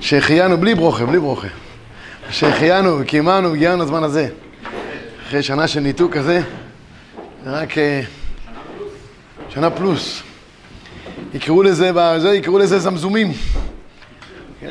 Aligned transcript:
שהחיינו, 0.00 0.58
בלי 0.58 0.74
ברוכה, 0.74 1.06
בלי 1.06 1.18
ברוכה. 1.18 1.48
שהחיינו 2.30 2.98
וקיימנו 3.00 3.50
והגיענו 3.50 3.82
לזמן 3.84 4.02
הזה. 4.02 4.28
אחרי 5.26 5.42
שנה 5.42 5.68
של 5.68 5.80
ניתוק 5.80 6.12
כזה, 6.12 6.40
זה 7.44 7.50
רק 7.50 7.78
אה, 7.78 8.00
שנה 9.48 9.70
פלוס. 9.70 10.22
יקראו 11.34 11.62
לזה, 11.62 11.90
בזה 11.94 12.34
יקראו 12.34 12.58
לזה 12.58 12.78
זמזומים. 12.78 13.32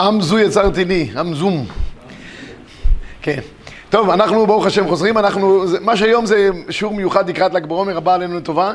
עם- 0.00 0.20
זו 0.20 0.38
יצרתי 0.38 0.84
לי, 0.84 1.10
עם 1.18 1.34
זום. 1.34 1.66
כן. 3.22 3.40
טוב, 3.90 4.10
אנחנו 4.10 4.46
ברוך 4.46 4.66
השם 4.66 4.88
חוזרים, 4.88 5.18
אנחנו, 5.18 5.66
זה, 5.66 5.80
מה 5.80 5.96
שהיום 5.96 6.26
זה 6.26 6.48
שיעור 6.70 6.94
מיוחד 6.94 7.28
לקראת 7.28 7.54
ל"ג 7.54 7.66
בעומר 7.66 7.96
הבא 7.96 8.14
עלינו 8.14 8.36
לטובה. 8.36 8.72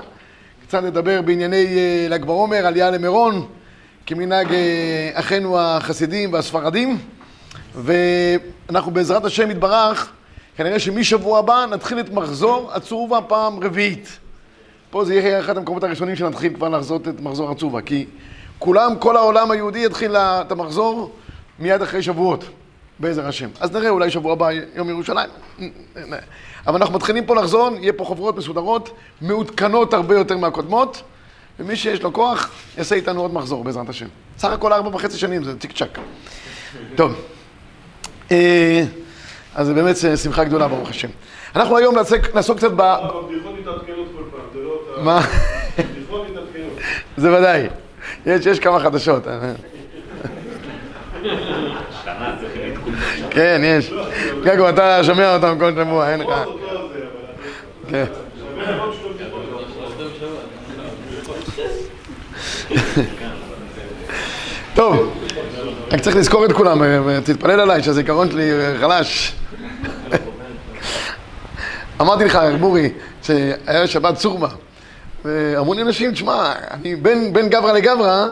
קצת 0.67 0.83
נדבר 0.83 1.21
בענייני 1.21 1.65
אה, 1.65 2.07
ל"ג 2.09 2.25
בעומר, 2.25 2.65
עלייה 2.65 2.91
למירון, 2.91 3.47
כמנהג 4.05 4.53
אה, 4.53 5.09
אחינו 5.13 5.59
החסידים 5.59 6.33
והספרדים. 6.33 6.97
ואנחנו 7.75 8.91
בעזרת 8.91 9.25
השם 9.25 9.51
יתברך, 9.51 10.11
כנראה 10.57 10.79
שמשבוע 10.79 11.39
הבא 11.39 11.65
נתחיל 11.71 11.99
את 11.99 12.09
מחזור 12.09 12.71
עצובה 12.73 13.21
פעם 13.21 13.63
רביעית. 13.63 14.19
פה 14.89 15.05
זה 15.05 15.15
יהיה 15.15 15.39
אחד 15.39 15.57
המקומות 15.57 15.83
הראשונים 15.83 16.15
שנתחיל 16.15 16.53
כבר 16.53 16.69
לחזות 16.69 17.07
את 17.07 17.21
מחזור 17.21 17.51
עצובה, 17.51 17.81
כי 17.81 18.05
כולם, 18.59 18.95
כל 18.99 19.17
העולם 19.17 19.51
היהודי 19.51 19.85
יתחיל 19.85 20.15
את 20.15 20.51
המחזור 20.51 21.15
מיד 21.59 21.81
אחרי 21.81 22.01
שבועות, 22.01 22.43
בעזר 22.99 23.27
השם. 23.27 23.49
אז 23.59 23.71
נראה, 23.71 23.89
אולי 23.89 24.09
שבוע 24.09 24.33
הבא 24.33 24.49
יום 24.75 24.89
ירושלים. 24.89 25.29
אבל 26.67 26.75
אנחנו 26.81 26.95
מתחילים 26.95 27.25
פה 27.25 27.35
לחזור, 27.35 27.69
יהיה 27.81 27.93
פה 27.93 28.05
חוברות 28.05 28.37
מסודרות, 28.37 28.89
מעודכנות 29.21 29.93
הרבה 29.93 30.15
יותר 30.15 30.37
מהקודמות, 30.37 31.01
ומי 31.59 31.75
שיש 31.75 32.03
לו 32.03 32.13
כוח, 32.13 32.49
יעשה 32.77 32.95
איתנו 32.95 33.21
עוד 33.21 33.33
מחזור, 33.33 33.63
בעזרת 33.63 33.89
השם. 33.89 34.05
סך 34.37 34.49
הכל 34.49 34.73
ארבע 34.73 34.89
וחצי 34.95 35.17
שנים, 35.17 35.43
זה 35.43 35.59
צ'יק 35.59 35.71
צ'אק. 35.71 35.99
טוב. 36.95 37.13
אה, 38.31 38.83
אז 39.55 39.67
זה 39.67 39.73
באמת 39.73 39.95
שמחה 40.23 40.43
גדולה, 40.43 40.67
ברוך 40.67 40.89
השם. 40.89 41.07
אנחנו 41.55 41.77
היום 41.77 41.95
נעסוק 42.33 42.57
קצת 42.57 42.71
ב... 42.71 42.81
הבדיחות 42.81 43.53
מתעדכנות 43.59 44.07
כל 44.15 44.23
פעם, 44.31 44.45
זה 44.53 44.59
לא. 44.59 45.03
מה? 45.03 45.21
הבדיחות 45.77 46.29
מתעדכנות. 46.29 46.73
זה 47.17 47.37
ודאי. 47.37 47.67
יש, 48.25 48.45
יש 48.45 48.59
כמה 48.59 48.79
חדשות. 48.79 49.27
אה. 49.27 49.53
כן, 53.37 53.61
יש. 53.63 53.93
גגו, 54.43 54.69
אתה 54.69 55.03
שומע 55.03 55.35
אותם 55.35 55.59
כל 55.59 55.71
שבוע, 55.75 56.09
אין 56.09 56.19
לך. 56.19 56.29
כן. 57.89 58.05
טוב, 64.75 65.13
רק 65.91 65.99
צריך 65.99 66.15
לזכור 66.15 66.45
את 66.45 66.51
כולם, 66.51 66.81
ותתפלל 67.05 67.59
עליי 67.59 67.83
שהזיכרון 67.83 68.31
שלי 68.31 68.51
חלש. 68.79 69.35
אמרתי 72.01 72.25
לך, 72.25 72.39
בורי, 72.59 72.89
שהיה 73.23 73.87
שבת 73.87 74.15
צורמה, 74.15 74.47
ואמרו 75.25 75.73
לי 75.73 75.81
אנשים, 75.81 76.11
תשמע, 76.11 76.53
אני 76.71 76.95
בין, 76.95 77.33
בין 77.33 77.49
גברא 77.49 77.71
לגברא, 77.71 78.25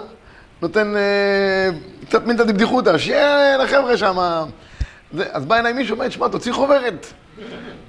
נותן 0.61 0.95
אה, 0.95 1.69
קצת 2.07 2.25
מינתא 2.25 2.43
דבדיחותא, 2.43 2.97
שיהיה 2.97 3.57
לחבר'ה 3.57 3.97
שם. 3.97 4.45
אז 5.31 5.45
בא 5.45 5.55
אליי 5.59 5.73
מישהו, 5.73 5.93
אומר, 5.95 6.07
תשמע, 6.07 6.27
תוציא 6.27 6.53
חוברת. 6.53 7.05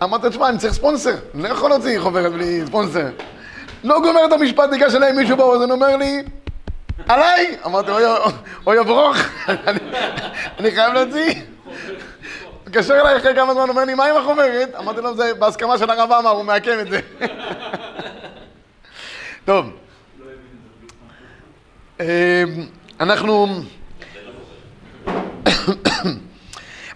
אמרתי, 0.03 0.29
תשמע, 0.29 0.49
אני 0.49 0.59
צריך 0.59 0.75
ספונסר, 0.75 1.15
אני 1.35 1.43
לא 1.43 1.49
יכול 1.49 1.71
להוציא 1.71 2.01
חוברת 2.01 2.33
בלי 2.33 2.63
ספונסר. 2.67 3.07
לא 3.85 4.01
גומר 4.01 4.25
את 4.25 4.33
המשפט, 4.33 4.71
ניגש 4.71 4.95
אליי 4.95 5.13
מישהו 5.13 5.37
באוזן, 5.37 5.71
אומר 5.71 5.97
לי, 5.97 6.23
עליי! 7.09 7.57
אמרתי, 7.67 7.91
אוי, 8.67 8.81
אברוך, 8.81 9.17
אני- 9.49 10.71
חייב 10.71 10.95
להוציא. 10.95 11.35
התקשר 12.67 13.01
אליי 13.01 13.17
אחרי 13.17 13.35
כמה 13.35 13.55
זמן, 13.55 13.69
אומר 13.69 13.85
לי, 13.85 13.95
מה 13.95 14.05
עם 14.05 14.17
החוברת? 14.17 14.75
אמרתי 14.79 15.01
לו, 15.01 15.17
זה 15.17 15.35
בהסכמה 15.35 15.79
של 15.79 15.91
הרב 15.91 16.13
עמאר, 16.13 16.31
הוא 16.31 16.45
מעכב 16.45 16.79
את 16.81 16.91
זה. 16.91 17.01
טוב. 19.45 19.67
אמ, 22.01 22.07
אנחנו... 23.01 23.47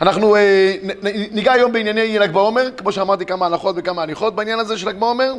אנחנו 0.01 0.37
אה, 0.37 0.75
נ- 0.83 1.35
ניגע 1.35 1.53
היום 1.53 1.73
בענייני 1.73 2.19
ל"ג 2.19 2.31
בעומר, 2.33 2.69
כמו 2.77 2.93
שאמרתי, 2.93 3.27
כמה 3.27 3.47
הלכות 3.47 3.75
וכמה 3.79 4.03
הליכות 4.03 4.35
בעניין 4.35 4.59
הזה 4.59 4.79
של 4.79 4.89
ל"ג 4.89 4.97
בעומר, 4.99 5.33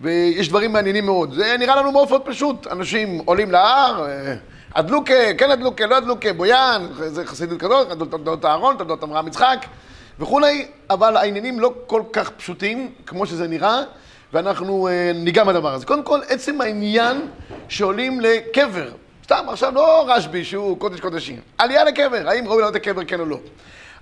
ויש 0.00 0.48
דברים 0.48 0.72
מעניינים 0.72 1.04
מאוד. 1.06 1.32
זה 1.34 1.56
נראה 1.58 1.76
לנו 1.76 1.92
מאוד 1.92 2.08
מאוד 2.10 2.22
פשוט, 2.24 2.66
אנשים 2.66 3.20
עולים 3.24 3.50
להר, 3.50 4.06
אה, 4.06 4.34
כן 5.38 5.50
אדלוקה, 5.50 5.86
לא 5.86 5.98
אדלוקה, 5.98 6.32
בויאן, 6.32 6.86
זה 7.06 7.26
חסידות 7.26 7.60
כזאת, 7.60 7.88
תולדות 8.10 8.44
אהרון, 8.44 8.76
תולדות 8.78 9.02
אברהם 9.02 9.26
יצחק 9.26 9.66
וכולי, 10.18 10.66
אבל 10.90 11.16
העניינים 11.16 11.60
לא 11.60 11.72
כל 11.86 12.02
כך 12.12 12.30
פשוטים 12.30 12.90
כמו 13.06 13.26
שזה 13.26 13.48
נראה, 13.48 13.82
ואנחנו 14.32 14.88
אה, 14.88 15.12
ניגע 15.14 15.44
בדבר 15.44 15.74
הזה. 15.74 15.86
קודם 15.86 16.02
כל, 16.02 16.20
עצם 16.28 16.60
העניין 16.60 17.20
שעולים 17.68 18.20
לקבר, 18.20 18.88
סתם, 19.24 19.44
עכשיו 19.48 19.74
לא 19.74 20.04
רשב"י 20.08 20.44
שהוא 20.44 20.78
קודש 20.78 21.00
קודשים, 21.00 21.36
עלייה 21.58 21.84
לקבר, 21.84 22.28
האם 22.28 22.48
ראוי 22.48 22.58
לעלות 22.58 22.74
לקבר 22.74 23.04
כן 23.04 23.20
או 23.20 23.24
לא. 23.24 23.38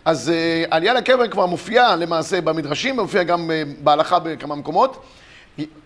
אז 0.08 0.30
אה, 0.30 0.64
עלייה 0.70 0.94
לקבר 0.94 1.28
כבר 1.28 1.46
מופיעה 1.46 1.96
למעשה 1.96 2.40
במדרשים, 2.40 2.96
מופיעה 2.96 3.24
גם 3.24 3.50
אה, 3.50 3.62
בהלכה 3.78 4.18
בכמה 4.18 4.54
מקומות. 4.54 5.04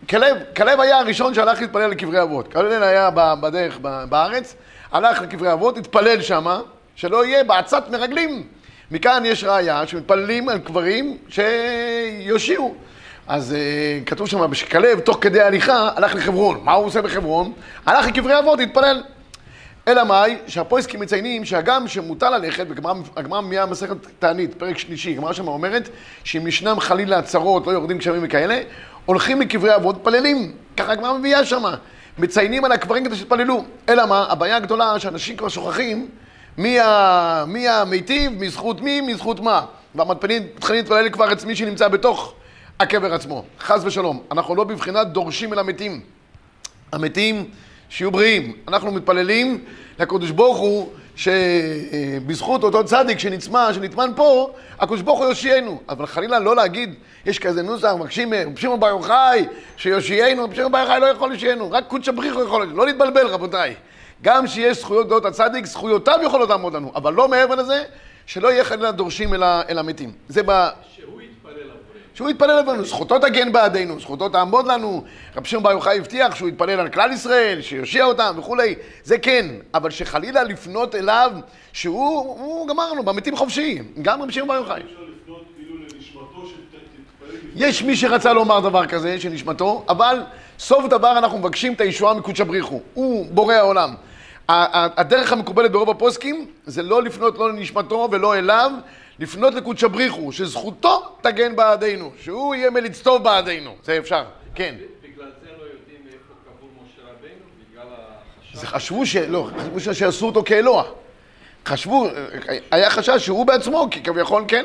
כלב, 0.08 0.36
כלב 0.56 0.80
היה 0.80 0.98
הראשון 0.98 1.34
שהלך 1.34 1.60
להתפלל 1.60 1.90
לקברי 1.90 2.22
אבות. 2.22 2.52
כלב 2.52 2.82
היה 2.82 3.10
בדרך 3.14 3.78
בארץ, 4.08 4.54
הלך 4.92 5.22
לקברי 5.22 5.52
אבות, 5.52 5.78
התפלל 5.78 6.22
שמה, 6.22 6.60
שלא 6.94 7.26
יהיה 7.26 7.44
בעצת 7.44 7.90
מרגלים. 7.90 8.46
מכאן 8.90 9.22
יש 9.26 9.44
ראיה 9.44 9.86
שמתפללים 9.86 10.48
על 10.48 10.58
קברים 10.58 11.18
שיושיעו. 11.28 12.74
אז 13.26 13.54
uh, 13.54 14.04
כתוב 14.06 14.28
שם 14.28 14.54
שכלב, 14.54 15.00
תוך 15.00 15.18
כדי 15.20 15.40
הליכה, 15.40 15.90
הלך 15.96 16.14
לחברון. 16.14 16.60
מה 16.64 16.72
הוא 16.72 16.86
עושה 16.86 17.02
בחברון? 17.02 17.52
הלך 17.86 18.06
לקברי 18.06 18.38
אבות, 18.38 18.60
התפלל. 18.60 19.02
אלא 19.88 20.04
מאי, 20.04 20.38
שהפויסקים 20.46 21.00
מציינים 21.00 21.44
שהגם 21.44 21.88
שמותר 21.88 22.30
ללכת, 22.30 22.66
מביאה 23.42 23.66
מסכת 23.66 23.96
תענית, 24.18 24.54
פרק 24.54 24.78
שלישי, 24.78 25.10
הגמרא 25.10 25.32
שם 25.32 25.48
אומרת 25.48 25.88
שאם 26.24 26.46
ישנם 26.46 26.80
חלילה 26.80 27.18
הצהרות, 27.18 27.66
לא 27.66 27.72
יורדים 27.72 27.98
גשמים 27.98 28.20
וכאלה, 28.24 28.60
הולכים 29.06 29.40
לקברי 29.40 29.74
אבות, 29.74 29.96
מתפללים. 29.96 30.52
ככה 30.76 30.92
הגמרא 30.92 31.18
מביאה 31.18 31.44
שמה. 31.44 31.76
מציינים 32.18 32.64
על 32.64 32.72
הקברים 32.72 33.04
כדי 33.04 33.16
שיתפללו. 33.16 33.64
אלא 33.88 34.06
מה, 34.06 34.26
הבעיה 34.28 34.56
הגדולה 34.56 34.98
שאנשים 34.98 35.36
כבר 35.36 35.48
שוכחים 35.48 36.08
מי, 36.58 36.80
ה... 36.80 37.44
מי 37.46 37.68
המיטיב, 37.68 38.32
מזכות 38.32 38.80
מי, 38.80 39.00
מזכות 39.00 39.40
מה. 39.40 39.64
והמתפללים 39.94 40.42
מתחילים 40.56 40.82
להתפלל 40.82 41.10
כבר 41.10 41.32
אצל 41.32 41.46
מי 41.46 41.56
שנמצא 41.56 41.88
בתוך 41.88 42.34
הקבר 42.80 43.14
עצמו. 43.14 43.44
חס 43.60 43.84
ושלום. 43.84 44.22
אנחנו 44.32 44.54
לא 44.54 44.64
בבחינת 44.64 45.06
דורשים 45.06 45.52
אל 45.52 45.58
המתים. 45.58 46.00
המתים 46.92 47.50
שיהיו 47.92 48.10
בריאים. 48.10 48.52
אנחנו 48.68 48.92
מתפללים 48.92 49.64
לקדוש 49.98 50.30
ברוך 50.30 50.58
הוא 50.58 50.88
שבזכות 51.16 52.62
אותו 52.62 52.84
צדיק 52.84 53.18
שנצמא, 53.18 53.72
שנטמן 53.72 54.10
פה, 54.16 54.52
הקדוש 54.78 55.00
ברוך 55.00 55.18
הוא 55.18 55.28
יושיענו. 55.28 55.80
אבל 55.88 56.06
חלילה 56.06 56.38
לא 56.38 56.56
להגיד, 56.56 56.94
יש 57.26 57.38
כזה 57.38 57.62
נוסח, 57.62 57.92
מבקשים 57.98 58.34
רבי 58.34 58.60
שמעון 58.60 58.80
בר 58.80 58.86
יוחאי 58.86 59.46
שיושיענו, 59.76 60.46
שמעון 60.54 60.72
בר 60.72 60.78
יוחאי 60.78 61.00
לא 61.00 61.06
יכול 61.06 61.30
להושיענו, 61.30 61.70
רק 61.70 61.84
קודשא 61.88 62.12
בריחו 62.12 62.42
יכול. 62.42 62.66
לא 62.74 62.86
להתבלבל 62.86 63.26
רבותיי. 63.26 63.74
גם 64.22 64.46
שיש 64.46 64.78
זכויות 64.78 65.06
גדולות 65.06 65.24
הצדיק, 65.24 65.66
זכויותיו 65.66 66.18
יכולות 66.22 66.48
לעמוד 66.48 66.74
לנו, 66.74 66.92
אבל 66.94 67.12
לא 67.12 67.28
מעבר 67.28 67.54
לזה, 67.54 67.82
שלא 68.26 68.52
יהיה 68.52 68.64
חלילה 68.64 68.92
דורשים 68.92 69.34
אל 69.68 69.78
המתים. 69.78 70.12
זה 70.28 70.42
ב... 70.46 70.68
שהוא 70.96 71.20
יתפלל 72.20 72.50
עלינו, 72.50 72.84
זכותו 72.84 73.18
תגן 73.18 73.52
בעדינו, 73.52 74.00
זכותו 74.00 74.28
תעמוד 74.28 74.66
לנו. 74.66 75.04
רבי 75.36 75.48
שמעון 75.48 75.64
בר 75.64 75.70
יוחאי 75.70 75.98
הבטיח 75.98 76.34
שהוא 76.34 76.48
יתפלל 76.48 76.80
על 76.80 76.88
כלל 76.88 77.12
ישראל, 77.12 77.62
שיושיע 77.62 78.04
אותם 78.04 78.34
וכולי, 78.38 78.74
זה 79.04 79.18
כן, 79.18 79.46
אבל 79.74 79.90
שחלילה 79.90 80.42
לפנות 80.42 80.94
אליו, 80.94 81.32
שהוא, 81.72 82.38
הוא 82.38 82.68
גמרנו, 82.68 83.02
במתים 83.02 83.36
חופשי, 83.36 83.78
גם 84.02 84.22
רבי 84.22 84.32
שמעון 84.32 84.48
בר 84.48 84.54
יוחאי. 84.54 84.82
כאילו 84.82 85.42
יש 87.54 87.82
מי 87.82 87.96
שרצה 87.96 88.32
לומר 88.32 88.60
דבר 88.60 88.86
כזה, 88.86 89.20
שנשמתו, 89.20 89.84
אבל 89.88 90.22
סוף 90.58 90.86
דבר 90.86 91.18
אנחנו 91.18 91.38
מבקשים 91.38 91.72
את 91.72 91.80
הישועה 91.80 92.14
מקודשא 92.14 92.44
בריחו. 92.44 92.80
הוא 92.94 93.26
בורא 93.30 93.54
העולם. 93.54 93.94
הדרך 94.48 95.32
המקובלת 95.32 95.72
ברוב 95.72 95.90
הפוסקים 95.90 96.46
זה 96.66 96.82
לא 96.82 97.02
לפנות 97.02 97.38
לא 97.38 97.52
לנשמתו 97.52 98.08
ולא 98.12 98.34
אליו, 98.34 98.72
לפנות 99.22 99.54
לקודשא 99.54 99.88
בריחו, 99.88 100.32
שזכותו 100.32 101.16
תגן 101.20 101.56
בעדינו, 101.56 102.12
שהוא 102.22 102.54
יהיה 102.54 102.70
מליץ 102.70 103.02
טוב 103.02 103.24
בעדינו. 103.24 103.76
זה 103.84 103.98
אפשר, 103.98 104.24
כן. 104.54 104.74
בגלל 105.02 105.26
זה 105.42 105.48
לא 105.58 105.62
יודעים 105.62 106.06
איפה 106.06 106.34
קבור 106.44 106.68
משה 106.84 107.02
רבנו? 107.02 107.44
בגלל 107.70 107.86
החשש? 108.42 108.60
זה 108.60 108.66
חשבו 108.66 109.06
ש... 109.06 109.16
לא, 109.16 109.48
חשבו 109.58 109.94
שעשו 109.94 110.26
אותו 110.26 110.42
כאלוה. 110.44 110.84
חשבו, 111.66 112.06
היה 112.70 112.90
חשש 112.90 113.24
שהוא 113.24 113.46
בעצמו, 113.46 113.88
כי 113.90 114.02
כביכול 114.02 114.44
כן, 114.48 114.64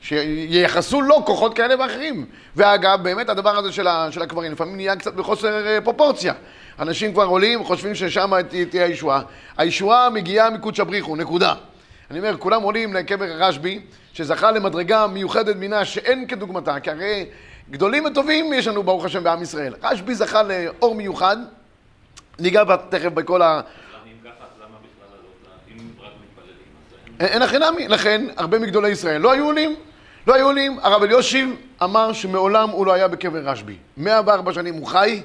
שייחסו 0.00 1.00
לו 1.00 1.24
כוחות 1.24 1.54
כאלה 1.54 1.80
ואחרים. 1.80 2.26
ואגב, 2.56 3.02
באמת 3.02 3.28
הדבר 3.28 3.58
הזה 3.58 3.72
של, 3.72 3.86
ה, 3.86 4.08
של 4.10 4.22
הקברים 4.22 4.52
לפעמים 4.52 4.76
נהיה 4.76 4.96
קצת 4.96 5.14
בחוסר 5.14 5.66
אה, 5.66 5.80
פרופורציה. 5.80 6.34
אנשים 6.78 7.12
כבר 7.12 7.24
עולים, 7.24 7.64
חושבים 7.64 7.94
ששם 7.94 8.30
תהיה 8.70 8.84
הישועה. 8.84 9.22
הישועה 9.56 10.10
מגיעה 10.10 10.50
מקודש 10.50 10.80
הבריחו, 10.80 11.16
נקודה. 11.16 11.54
אני 12.10 12.18
אומר, 12.18 12.36
כולם 12.38 12.62
עולים 12.62 12.94
לקבר 12.94 13.24
הרשב"י, 13.24 13.80
שזכה 14.12 14.50
למדרגה 14.50 15.06
מיוחדת 15.06 15.56
מינה 15.56 15.84
שאין 15.84 16.26
כדוגמתה, 16.26 16.80
כי 16.80 16.90
הרי 16.90 17.26
גדולים 17.70 18.04
וטובים 18.04 18.52
יש 18.52 18.66
לנו 18.66 18.82
ברוך 18.82 19.04
השם 19.04 19.24
בעם 19.24 19.42
ישראל. 19.42 19.74
רשב"י 19.82 20.14
זכה 20.14 20.42
לאור 20.42 20.94
מיוחד, 20.94 21.36
ניגע 22.38 22.62
תכף 22.90 23.12
בכל 23.12 23.42
ה... 23.42 23.60
אז 27.18 27.26
אין 27.28 27.42
הכי 27.42 27.56
נמי, 27.58 27.88
לכן 27.88 28.26
הרבה 28.36 28.58
מגדולי 28.58 28.88
ישראל 28.88 29.20
לא 29.20 29.32
היו 29.32 29.44
עולים, 29.44 29.76
לא 30.26 30.34
היו 30.34 30.46
עולים. 30.46 30.78
הרב 30.82 31.02
אליושיב 31.02 31.56
אמר 31.82 32.12
שמעולם 32.12 32.70
הוא 32.70 32.86
לא 32.86 32.92
היה 32.92 33.08
בקבר 33.08 33.38
רשב"י. 33.38 33.76
104 33.96 34.52
שנים 34.52 34.74
הוא 34.74 34.86
חי, 34.86 35.22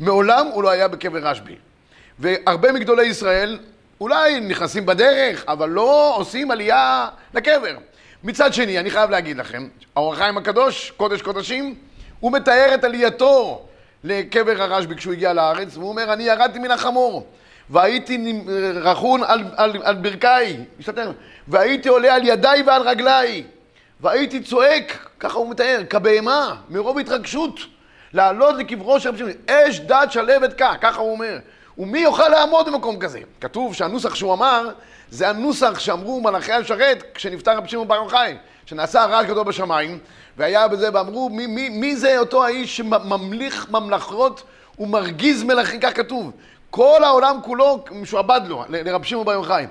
מעולם 0.00 0.46
הוא 0.46 0.62
לא 0.62 0.70
היה 0.70 0.88
בקבר 0.88 1.18
רשב"י. 1.18 1.56
והרבה 2.18 2.72
מגדולי 2.72 3.06
ישראל 3.06 3.58
אולי 4.00 4.40
נכנסים 4.40 4.86
בדרך, 4.86 5.44
אבל 5.48 5.68
לא 5.68 6.14
עושים 6.16 6.50
עלייה 6.50 7.08
לקבר. 7.34 7.76
מצד 8.24 8.54
שני, 8.54 8.78
אני 8.78 8.90
חייב 8.90 9.10
להגיד 9.10 9.36
לכם, 9.36 9.68
האור 9.96 10.12
החיים 10.14 10.36
הקדוש, 10.36 10.90
קודש 10.96 11.22
קודשים, 11.22 11.74
הוא 12.20 12.32
מתאר 12.32 12.74
את 12.74 12.84
עלייתו 12.84 13.66
לקבר 14.04 14.62
הרשב"י 14.62 14.94
כשהוא 14.94 15.12
הגיע 15.12 15.32
לארץ, 15.32 15.76
והוא 15.76 15.88
אומר, 15.88 16.12
אני 16.12 16.22
ירדתי 16.22 16.58
מן 16.58 16.70
החמור, 16.70 17.26
והייתי 17.70 18.42
רכון 18.74 19.22
על, 19.22 19.44
על, 19.56 19.72
על 19.82 19.94
ברכיי, 19.94 20.56
משתתף, 20.78 21.06
והייתי 21.48 21.88
עולה 21.88 22.14
על 22.14 22.22
ידיי 22.24 22.62
ועל 22.62 22.82
רגליי, 22.82 23.44
והייתי 24.00 24.42
צועק, 24.42 25.08
ככה 25.20 25.38
הוא 25.38 25.50
מתאר, 25.50 25.82
כבהמה, 25.90 26.54
מרוב 26.68 26.98
התרגשות, 26.98 27.60
לעלות 28.12 28.54
לקברו 28.58 29.00
של 29.00 29.08
רבי 29.08 29.18
שמעון, 29.18 29.32
אש 29.50 29.80
דת 29.80 30.12
שלבת 30.12 30.54
כך, 30.58 30.76
ככה 30.80 31.00
הוא 31.00 31.12
אומר. 31.12 31.38
ומי 31.80 31.98
יוכל 31.98 32.28
לעמוד 32.28 32.66
במקום 32.66 32.98
כזה? 32.98 33.20
כתוב 33.40 33.74
שהנוסח 33.74 34.14
שהוא 34.14 34.32
אמר, 34.32 34.68
זה 35.10 35.28
הנוסח 35.28 35.78
שאמרו 35.78 36.20
מלאכי 36.20 36.52
השרת 36.52 37.04
כשנפטר 37.14 37.56
רבי 37.56 37.68
שמעון 37.68 37.88
בר 37.88 37.94
יוחאי, 37.94 38.36
שנעשה 38.66 39.04
רעש 39.04 39.26
גדול 39.26 39.44
בשמיים, 39.44 39.98
והיה 40.36 40.68
בזה, 40.68 40.88
ואמרו, 40.94 41.28
מי, 41.28 41.46
מי, 41.46 41.68
מי 41.68 41.96
זה 41.96 42.18
אותו 42.18 42.44
האיש 42.44 42.76
שממליך 42.76 43.66
ממלכות 43.70 44.42
ומרגיז 44.78 45.42
מלכים, 45.42 45.80
כך 45.80 45.96
כתוב. 45.96 46.32
כל 46.70 47.04
העולם 47.04 47.36
כולו 47.42 47.84
משועבד 47.90 48.40
לו, 48.46 48.64
לרבי 48.68 49.06
שמעון 49.06 49.26
בר 49.26 49.32
יוחאי. 49.32 49.66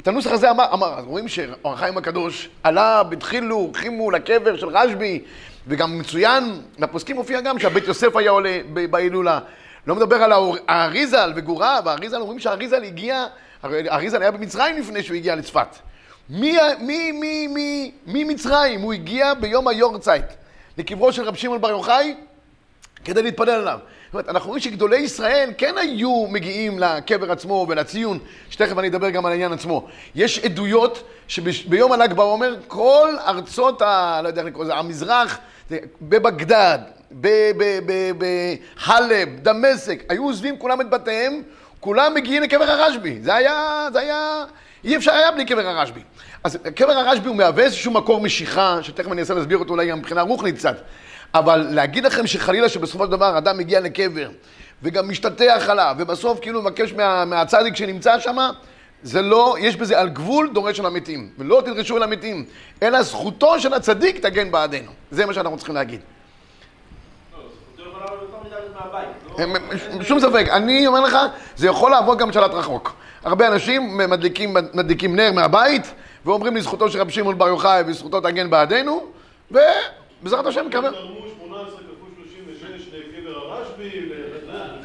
את 0.00 0.08
הנוסח 0.08 0.30
הזה 0.30 0.50
אמר, 0.50 0.66
אמר, 0.72 1.00
רואים 1.06 1.28
שאור 1.28 1.72
החיים 1.72 1.98
הקדוש 1.98 2.48
עלה 2.62 3.02
בדחילו, 3.02 3.70
חימו 3.74 4.10
לקבר 4.10 4.56
של 4.56 4.68
רשב"י, 4.68 5.22
וגם 5.66 5.98
מצוין, 5.98 6.60
לפוסקים 6.78 7.16
מופיע 7.16 7.40
גם 7.40 7.58
שהבית 7.58 7.84
יוסף 7.88 8.16
היה 8.16 8.30
עולה 8.30 8.58
בהילולה. 8.90 9.38
לא 9.86 9.94
מדבר 9.94 10.16
על 10.16 10.32
האריזל 10.68 11.32
וגוריו, 11.36 11.82
האריזל, 11.86 12.20
אומרים 12.20 12.38
שהאריזל 12.38 12.82
הגיע, 12.82 13.26
האריזל 13.62 14.22
היה 14.22 14.30
במצרים 14.30 14.78
לפני 14.78 15.02
שהוא 15.02 15.16
הגיע 15.16 15.34
לצפת. 15.34 15.76
מי, 16.30 16.58
מי, 16.80 17.12
מי, 17.12 17.46
מי, 17.46 17.92
מי 18.06 18.24
מצרים? 18.24 18.80
הוא 18.80 18.92
הגיע 18.92 19.34
ביום 19.34 19.68
היורצייט 19.68 20.24
לקברו 20.78 21.12
של 21.12 21.22
רב 21.22 21.34
שמעון 21.34 21.60
בר 21.60 21.70
יוחאי 21.70 22.14
כדי 23.04 23.22
להתפלל 23.22 23.50
עליו. 23.50 23.78
זאת 24.12 24.14
אומרת, 24.14 24.28
אנחנו 24.28 24.48
רואים 24.48 24.62
שגדולי 24.62 24.96
ישראל 24.96 25.50
כן 25.58 25.74
היו 25.78 26.26
מגיעים 26.30 26.78
לקבר 26.78 27.32
עצמו 27.32 27.66
ולציון, 27.68 28.18
שתכף 28.50 28.78
אני 28.78 28.88
אדבר 28.88 29.10
גם 29.10 29.26
על 29.26 29.32
העניין 29.32 29.52
עצמו. 29.52 29.88
יש 30.14 30.38
עדויות 30.38 31.02
שביום 31.28 31.92
הל"ג 31.92 32.12
בעומר, 32.12 32.56
כל 32.68 33.14
ארצות, 33.26 33.82
ה, 33.82 34.20
לא 34.22 34.28
יודע 34.28 34.40
איך 34.40 34.48
לקרוא 34.48 34.64
לזה, 34.64 34.74
המזרח, 34.74 35.38
בבגדד, 36.02 36.78
בחלב, 38.18 39.28
דמשק, 39.42 40.02
היו 40.08 40.24
עוזבים 40.24 40.58
כולם 40.58 40.80
את 40.80 40.90
בתיהם, 40.90 41.42
כולם 41.80 42.14
מגיעים 42.14 42.42
לקבר 42.42 42.70
הרשב"י. 42.70 43.18
זה 43.22 43.34
היה, 43.34 43.88
זה 43.92 44.00
היה, 44.00 44.44
אי 44.84 44.96
אפשר 44.96 45.12
היה 45.12 45.30
בלי 45.30 45.44
קבר 45.44 45.66
הרשב"י. 45.66 46.00
אז 46.44 46.58
קבר 46.74 46.92
הרשב"י 46.92 47.28
הוא 47.28 47.36
מהווה 47.36 47.64
איזשהו 47.64 47.92
מקור 47.92 48.20
משיכה, 48.20 48.78
שתכף 48.82 49.12
אני 49.12 49.20
אנסה 49.20 49.34
להסביר 49.34 49.58
אותו 49.58 49.70
אולי 49.70 49.86
גם 49.86 49.98
מבחינה 49.98 50.22
רוחנית 50.22 50.56
קצת. 50.56 50.76
אבל 51.34 51.66
להגיד 51.70 52.04
לכם 52.04 52.26
שחלילה 52.26 52.68
שבסופו 52.68 53.04
של 53.04 53.10
דבר 53.10 53.38
אדם 53.38 53.58
מגיע 53.58 53.80
לקבר 53.80 54.30
וגם 54.82 55.08
משתטח 55.08 55.66
עליו, 55.68 55.96
ובסוף 55.98 56.38
כאילו 56.40 56.62
מבקש 56.62 56.92
מה, 56.92 57.24
מהצדיק 57.24 57.76
שנמצא 57.76 58.18
שם, 58.18 58.36
זה 59.02 59.22
לא, 59.22 59.56
יש 59.58 59.76
בזה 59.76 60.00
על 60.00 60.08
גבול 60.08 60.50
דורש 60.52 60.76
של 60.76 60.86
המתים. 60.86 61.30
ולא 61.38 61.62
תדרשו 61.64 61.96
אל 61.96 62.02
המתים, 62.02 62.44
אלא 62.82 63.02
זכותו 63.02 63.60
של 63.60 63.74
הצדיק 63.74 64.18
תגן 64.18 64.50
בעדנו. 64.50 64.90
זה 65.10 65.26
מה 65.26 65.34
שאנחנו 65.34 65.56
צריכים 65.56 65.74
להגיד. 65.74 66.00
שום 70.02 70.20
ספק, 70.20 70.46
אני 70.50 70.86
אומר 70.86 71.00
לך, 71.00 71.18
זה 71.56 71.66
יכול 71.66 71.90
לעבוד 71.90 72.18
גם 72.18 72.28
בשלט 72.28 72.50
רחוק. 72.50 72.92
הרבה 73.24 73.48
אנשים 73.48 73.98
מדליקים, 73.98 74.56
מדליקים 74.74 75.16
נר 75.16 75.32
מהבית, 75.32 75.94
ואומרים 76.24 76.56
לזכותו 76.56 76.90
של 76.90 77.00
רבי 77.00 77.12
שמעון 77.12 77.38
בר 77.38 77.48
יוחאי 77.48 77.82
וזכותו 77.86 78.20
תגן 78.20 78.50
בעדנו, 78.50 79.06
ובעזרת 79.50 80.46
השם 80.46 80.66
מקווה. 80.66 80.90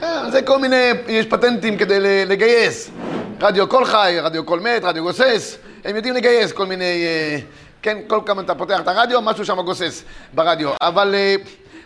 אה, 0.03 0.31
זה 0.31 0.41
כל 0.41 0.59
מיני, 0.59 0.91
יש 1.07 1.25
פטנטים 1.25 1.77
כדי 1.77 2.25
לגייס. 2.25 2.91
רדיו 3.39 3.68
קול 3.68 3.86
חי, 3.86 4.18
רדיו 4.22 4.44
קול 4.44 4.60
מת, 4.60 4.84
רדיו 4.84 5.04
גוסס, 5.04 5.57
הם 5.86 5.95
יודעים 5.95 6.13
לגייס 6.13 6.51
כל 6.51 6.66
מיני, 6.66 7.06
אה, 7.06 7.38
כן, 7.81 7.98
כל 8.07 8.19
כמה 8.25 8.42
אתה 8.42 8.56
פותח 8.56 8.80
את 8.80 8.88
הרדיו, 8.88 9.22
משהו 9.22 9.45
שם 9.45 9.62
גוסס 9.62 10.04
ברדיו. 10.34 10.69
אבל, 10.81 11.16
אה, 11.16 11.36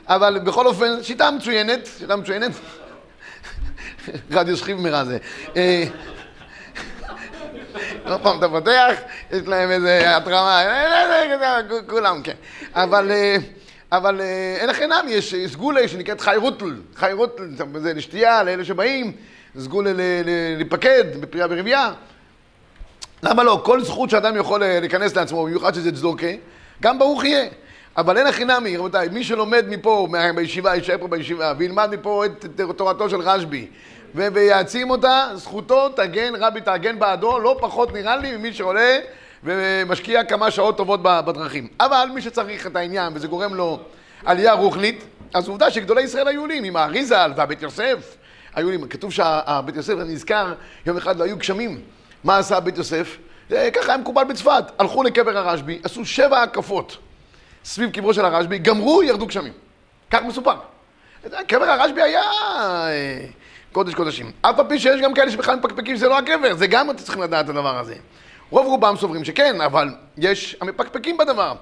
אבל 0.07 0.39
בכל 0.43 0.67
אופן, 0.67 1.03
שיטה 1.03 1.31
מצוינת, 1.31 1.89
שיטה 1.99 2.15
מצוינת. 2.15 2.51
רדיו 4.31 4.57
שכיב 4.57 4.77
מרע 4.77 5.03
זה. 5.05 5.17
עוד 8.05 8.21
פעם 8.23 8.37
אתה 8.37 8.49
פותח, 8.49 8.93
יש 9.31 9.41
להם 9.47 9.71
איזה 9.71 10.17
התרמה, 10.17 10.61
כולם, 11.89 12.21
כן. 12.23 12.35
אבל... 12.73 13.11
אבל 13.93 14.21
אין 14.59 14.69
לכם 14.69 14.89
נמי, 14.89 15.11
יש 15.11 15.35
סגולה 15.47 15.87
שנקראת 15.87 16.21
חי 16.21 16.35
רוטל, 16.37 16.75
חי 16.95 17.11
רוטל, 17.13 17.43
זה 17.77 17.93
לשתייה, 17.93 18.43
לאלה 18.43 18.65
שבאים, 18.65 19.13
סגולה 19.59 19.91
להיפקד 20.57 21.03
בפרייה 21.21 21.47
ורבייה. 21.49 21.91
למה 23.23 23.43
לא? 23.43 23.61
כל 23.65 23.83
זכות 23.83 24.09
שאדם 24.09 24.37
יכול 24.37 24.59
להיכנס 24.59 25.15
לעצמו, 25.15 25.43
במיוחד 25.43 25.73
שזה 25.73 25.91
צדוקה, 25.91 26.27
גם 26.81 26.99
ברוך 26.99 27.23
יהיה. 27.23 27.49
אבל 27.97 28.17
אין 28.17 28.27
הכי 28.27 28.45
נמי, 28.45 28.77
רבותיי, 28.77 29.09
מי 29.11 29.23
שלומד 29.23 29.65
מפה, 29.69 30.07
בישיבה, 30.35 30.75
יישאר 30.75 30.97
פה 30.99 31.07
בישיבה, 31.07 31.53
וילמד 31.57 31.89
מפה 31.93 32.25
את 32.25 32.45
תורתו 32.77 33.09
של 33.09 33.21
רשב"י, 33.21 33.67
ויעצים 34.15 34.89
אותה, 34.89 35.29
זכותו 35.35 35.89
תגן, 35.89 36.33
רבי 36.39 36.61
תגן 36.61 36.99
בעדו, 36.99 37.39
לא 37.39 37.57
פחות 37.61 37.93
נראה 37.93 38.15
לי 38.17 38.37
ממי 38.37 38.53
שעולה 38.53 38.99
ומשקיע 39.43 40.23
כמה 40.23 40.51
שעות 40.51 40.77
טובות 40.77 40.99
בדרכים. 41.03 41.67
אבל 41.79 42.09
מי 42.13 42.21
שצריך 42.21 42.67
את 42.67 42.75
העניין 42.75 43.13
וזה 43.15 43.27
גורם 43.27 43.53
לו 43.53 43.79
עלייה 44.25 44.53
רוחנית, 44.53 45.03
אז 45.33 45.47
עובדה 45.47 45.71
שגדולי 45.71 46.01
ישראל 46.01 46.27
היו 46.27 46.41
עולים, 46.41 46.63
עם 46.63 46.75
האריזל 46.75 47.31
והבית 47.35 47.61
יוסף, 47.61 48.17
היו 48.55 48.67
עולים. 48.67 48.87
כתוב 48.87 49.11
שהבית 49.11 49.75
יוסף, 49.75 49.93
נזכר, 49.93 50.53
יום 50.85 50.97
אחד 50.97 51.17
לא 51.17 51.23
היו 51.23 51.37
גשמים. 51.37 51.81
מה 52.23 52.37
עשה 52.37 52.59
בית 52.59 52.77
יוסף? 52.77 53.17
זה 53.49 53.69
ככה 53.73 53.87
היה 53.87 53.97
מקובל 53.97 54.23
בצפת. 54.23 54.63
הלכו 54.79 55.03
לקבר 55.03 55.37
הרשב"י, 55.37 55.79
עשו 55.83 56.05
שבע 56.05 56.41
הקפות 56.41 56.97
סביב 57.65 57.89
קברו 57.89 58.13
של 58.13 58.25
הרשב"י, 58.25 58.59
גמרו, 58.59 59.03
ירדו 59.03 59.25
גשמים. 59.25 59.53
כך 60.11 60.21
מסופר. 60.23 60.55
קבר 61.47 61.65
הרשב"י 61.65 62.01
היה 62.01 62.21
אה, 62.21 63.25
קודש 63.71 63.93
קודשים. 63.93 64.31
אף 64.41 64.59
על 64.59 64.65
פי 64.69 64.79
שיש 64.79 65.01
גם 65.01 65.13
כאלה 65.13 65.31
שבכלל 65.31 65.55
מפקפקים 65.55 65.95
שזה 65.95 66.07
לא 66.07 66.17
הקבר, 66.17 66.55
זה 66.55 66.67
גם 66.67 66.89
אתם 66.89 66.97
צריכים 66.97 67.21
לדעת 67.21 67.45
את 67.45 67.49
הדבר 67.49 67.77
הזה. 67.77 67.95
רוב 68.51 68.65
רובם 68.67 68.95
סוברים 68.97 69.23
שכן, 69.23 69.61
אבל 69.61 69.89
יש 70.17 70.57
המפקפקים 70.61 71.17
בדבר. 71.17 71.53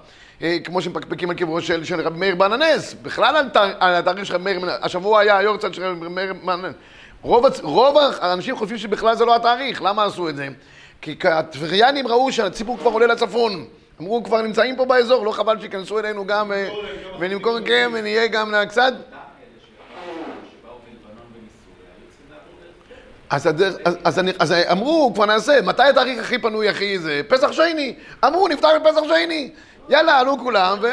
אה, 0.42 0.58
כמו 0.64 0.82
שמפקפקים 0.82 1.30
על 1.30 1.36
קברו 1.36 1.62
של, 1.62 1.84
של 1.84 2.02
רבי 2.02 2.20
מאיר 2.20 2.36
בעננס, 2.36 2.96
בכלל 3.02 3.36
על, 3.36 3.50
תאר, 3.50 3.72
על 3.80 3.96
התאריך 3.96 4.26
של 4.26 4.36
רבי 4.36 4.44
מאיר, 4.44 4.72
השבוע 4.82 5.20
היה 5.20 5.38
היורצייט 5.38 5.74
של 5.74 5.84
רבי 5.84 6.10
מאיר 6.10 6.34
בעננס. 6.44 6.74
רוב, 7.22 7.46
רוב 7.62 7.98
האנשים 7.98 8.56
חושבים 8.56 8.78
שבכלל 8.78 9.16
זה 9.16 9.26
לא 9.26 9.36
התאריך, 9.36 9.82
למה 9.82 10.04
עשו 10.04 10.30
את 10.30 10.36
זה? 10.36 10.48
כי 11.02 11.16
הטבריאנים 11.24 12.08
ראו 12.08 12.32
שהציבור 12.32 12.78
כבר 12.78 12.92
עולה 12.92 13.08
לצפון. 13.08 13.66
אמרו, 14.02 14.24
כבר 14.24 14.42
נמצאים 14.42 14.76
פה 14.76 14.86
באזור, 14.86 15.26
לא 15.26 15.32
חבל 15.32 15.60
שייכנסו 15.60 16.00
אלינו 16.00 16.28
גם 16.28 16.52
אה, 16.52 16.70
ונמכור 17.20 17.60
כן 17.66 17.92
ונהיה 17.94 18.28
גם 18.28 18.54
קצת. 18.70 18.94
אז, 23.30 23.48
אז, 23.48 23.98
אז, 24.04 24.20
אני, 24.20 24.32
אז 24.40 24.54
אמרו, 24.72 25.12
כבר 25.16 25.26
נעשה, 25.26 25.62
מתי 25.62 25.84
התאריך 25.84 26.20
הכי 26.20 26.38
פנוי, 26.38 26.70
הכי 26.70 27.00
זה? 27.00 27.22
פסח 27.28 27.52
שני. 27.52 27.96
אמרו, 28.26 28.48
נפתח 28.48 28.70
בפסח 28.84 29.02
שני. 29.08 29.52
יאללה, 29.90 30.20
עלו 30.20 30.38
כולם, 30.38 30.78
ו... 30.82 30.88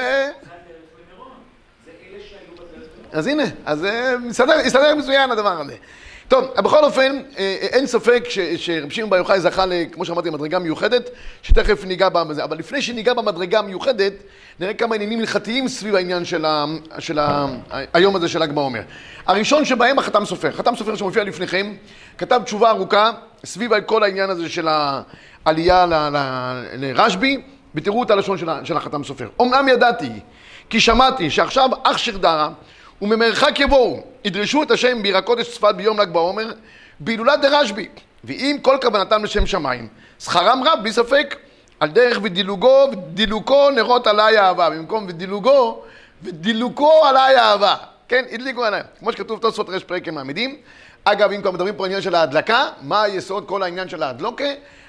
אז 3.12 3.26
הנה, 3.26 3.44
אז 3.66 3.86
מסתדר, 4.22 4.66
מסתדר 4.66 4.94
מצוין 4.94 5.30
הדבר 5.30 5.60
הזה. 5.60 5.74
טוב, 6.28 6.44
בכל 6.56 6.84
אופן, 6.84 7.22
אה, 7.38 7.56
אין 7.60 7.86
ספק 7.86 8.24
שרב 8.56 8.90
שמעון 8.90 9.10
בר 9.10 9.16
יוחאי 9.16 9.40
זכה, 9.40 9.64
כמו 9.92 10.04
שאמרתי, 10.04 10.28
למדרגה 10.28 10.58
מיוחדת, 10.58 11.10
שתכף 11.42 11.84
ניגע 11.84 12.08
בזה. 12.08 12.44
אבל 12.44 12.58
לפני 12.58 12.82
שניגע 12.82 13.14
במדרגה 13.14 13.58
המיוחדת, 13.58 14.12
נראה 14.60 14.74
כמה 14.74 14.94
עניינים 14.94 15.20
הלכתיים 15.20 15.68
סביב 15.68 15.94
העניין 15.94 16.24
של, 16.24 16.44
ה, 16.44 16.64
של 16.98 17.18
ה, 17.18 17.46
היום 17.92 18.16
הזה 18.16 18.28
של 18.28 18.42
ל"ג 18.42 18.52
בעומר. 18.52 18.80
הראשון 19.26 19.64
שבהם 19.64 19.98
החתם 19.98 20.24
סופר. 20.24 20.52
חתם 20.52 20.76
סופר 20.76 20.96
שמופיע 20.96 21.24
לפניכם, 21.24 21.74
כתב 22.18 22.40
תשובה 22.44 22.70
ארוכה 22.70 23.10
סביב 23.44 23.80
כל 23.80 24.02
העניין 24.02 24.30
הזה 24.30 24.48
של 24.48 24.68
העלייה 24.68 25.86
לרשב"י, 26.72 27.42
ותראו 27.74 28.02
את 28.02 28.10
הלשון 28.10 28.38
של 28.38 28.48
של 28.64 28.76
החתם 28.76 29.04
סופר. 29.04 29.28
אמנם 29.42 29.68
ידעתי, 29.68 30.10
כי 30.70 30.80
שמעתי 30.80 31.30
שעכשיו 31.30 31.70
אח 31.82 31.98
שרדרה 31.98 32.50
וממרחק 33.02 33.60
יבואו, 33.60 34.02
ידרשו 34.24 34.62
את 34.62 34.70
השם 34.70 35.02
בעיר 35.02 35.16
הקודש 35.16 35.54
צפת 35.54 35.74
ביום 35.74 36.00
ל"ג 36.00 36.08
בעומר, 36.08 36.52
בהילולת 37.00 37.40
דרשב"י, 37.40 37.88
ואם 38.24 38.56
כל 38.62 38.76
כוונתם 38.82 39.24
לשם 39.24 39.46
שמיים, 39.46 39.88
שכרם 40.20 40.60
רב, 40.64 40.78
בלי 40.82 40.92
ספק, 40.92 41.36
על 41.80 41.88
דרך 41.90 42.18
ודילוגו, 42.22 42.88
ודילוקו 42.92 43.70
נרות 43.70 44.06
עליי 44.06 44.38
אהבה, 44.38 44.70
במקום 44.70 45.04
ודילוגו, 45.08 45.82
ודילוקו 46.22 46.92
עליי 47.04 47.38
אהבה. 47.38 47.74
כן, 48.08 48.24
הדליקו 48.32 48.64
עליי. 48.64 48.82
כמו 48.98 49.12
שכתוב 49.12 49.38
תוספות 49.38 49.68
רש 49.68 49.84
פרק 49.84 50.08
הם 50.08 50.14
מעמידים. 50.14 50.56
אגב, 51.04 51.32
אם 51.32 51.40
כבר 51.42 51.50
מדברים 51.50 51.74
פה 51.74 51.86
עניין 51.86 52.00
של 52.02 52.14
ההדלקה, 52.14 52.66
מה 52.82 53.02
היסוד 53.02 53.44
כל 53.48 53.62
העניין 53.62 53.88
של 53.88 54.02
ההדלוקה? 54.02 54.44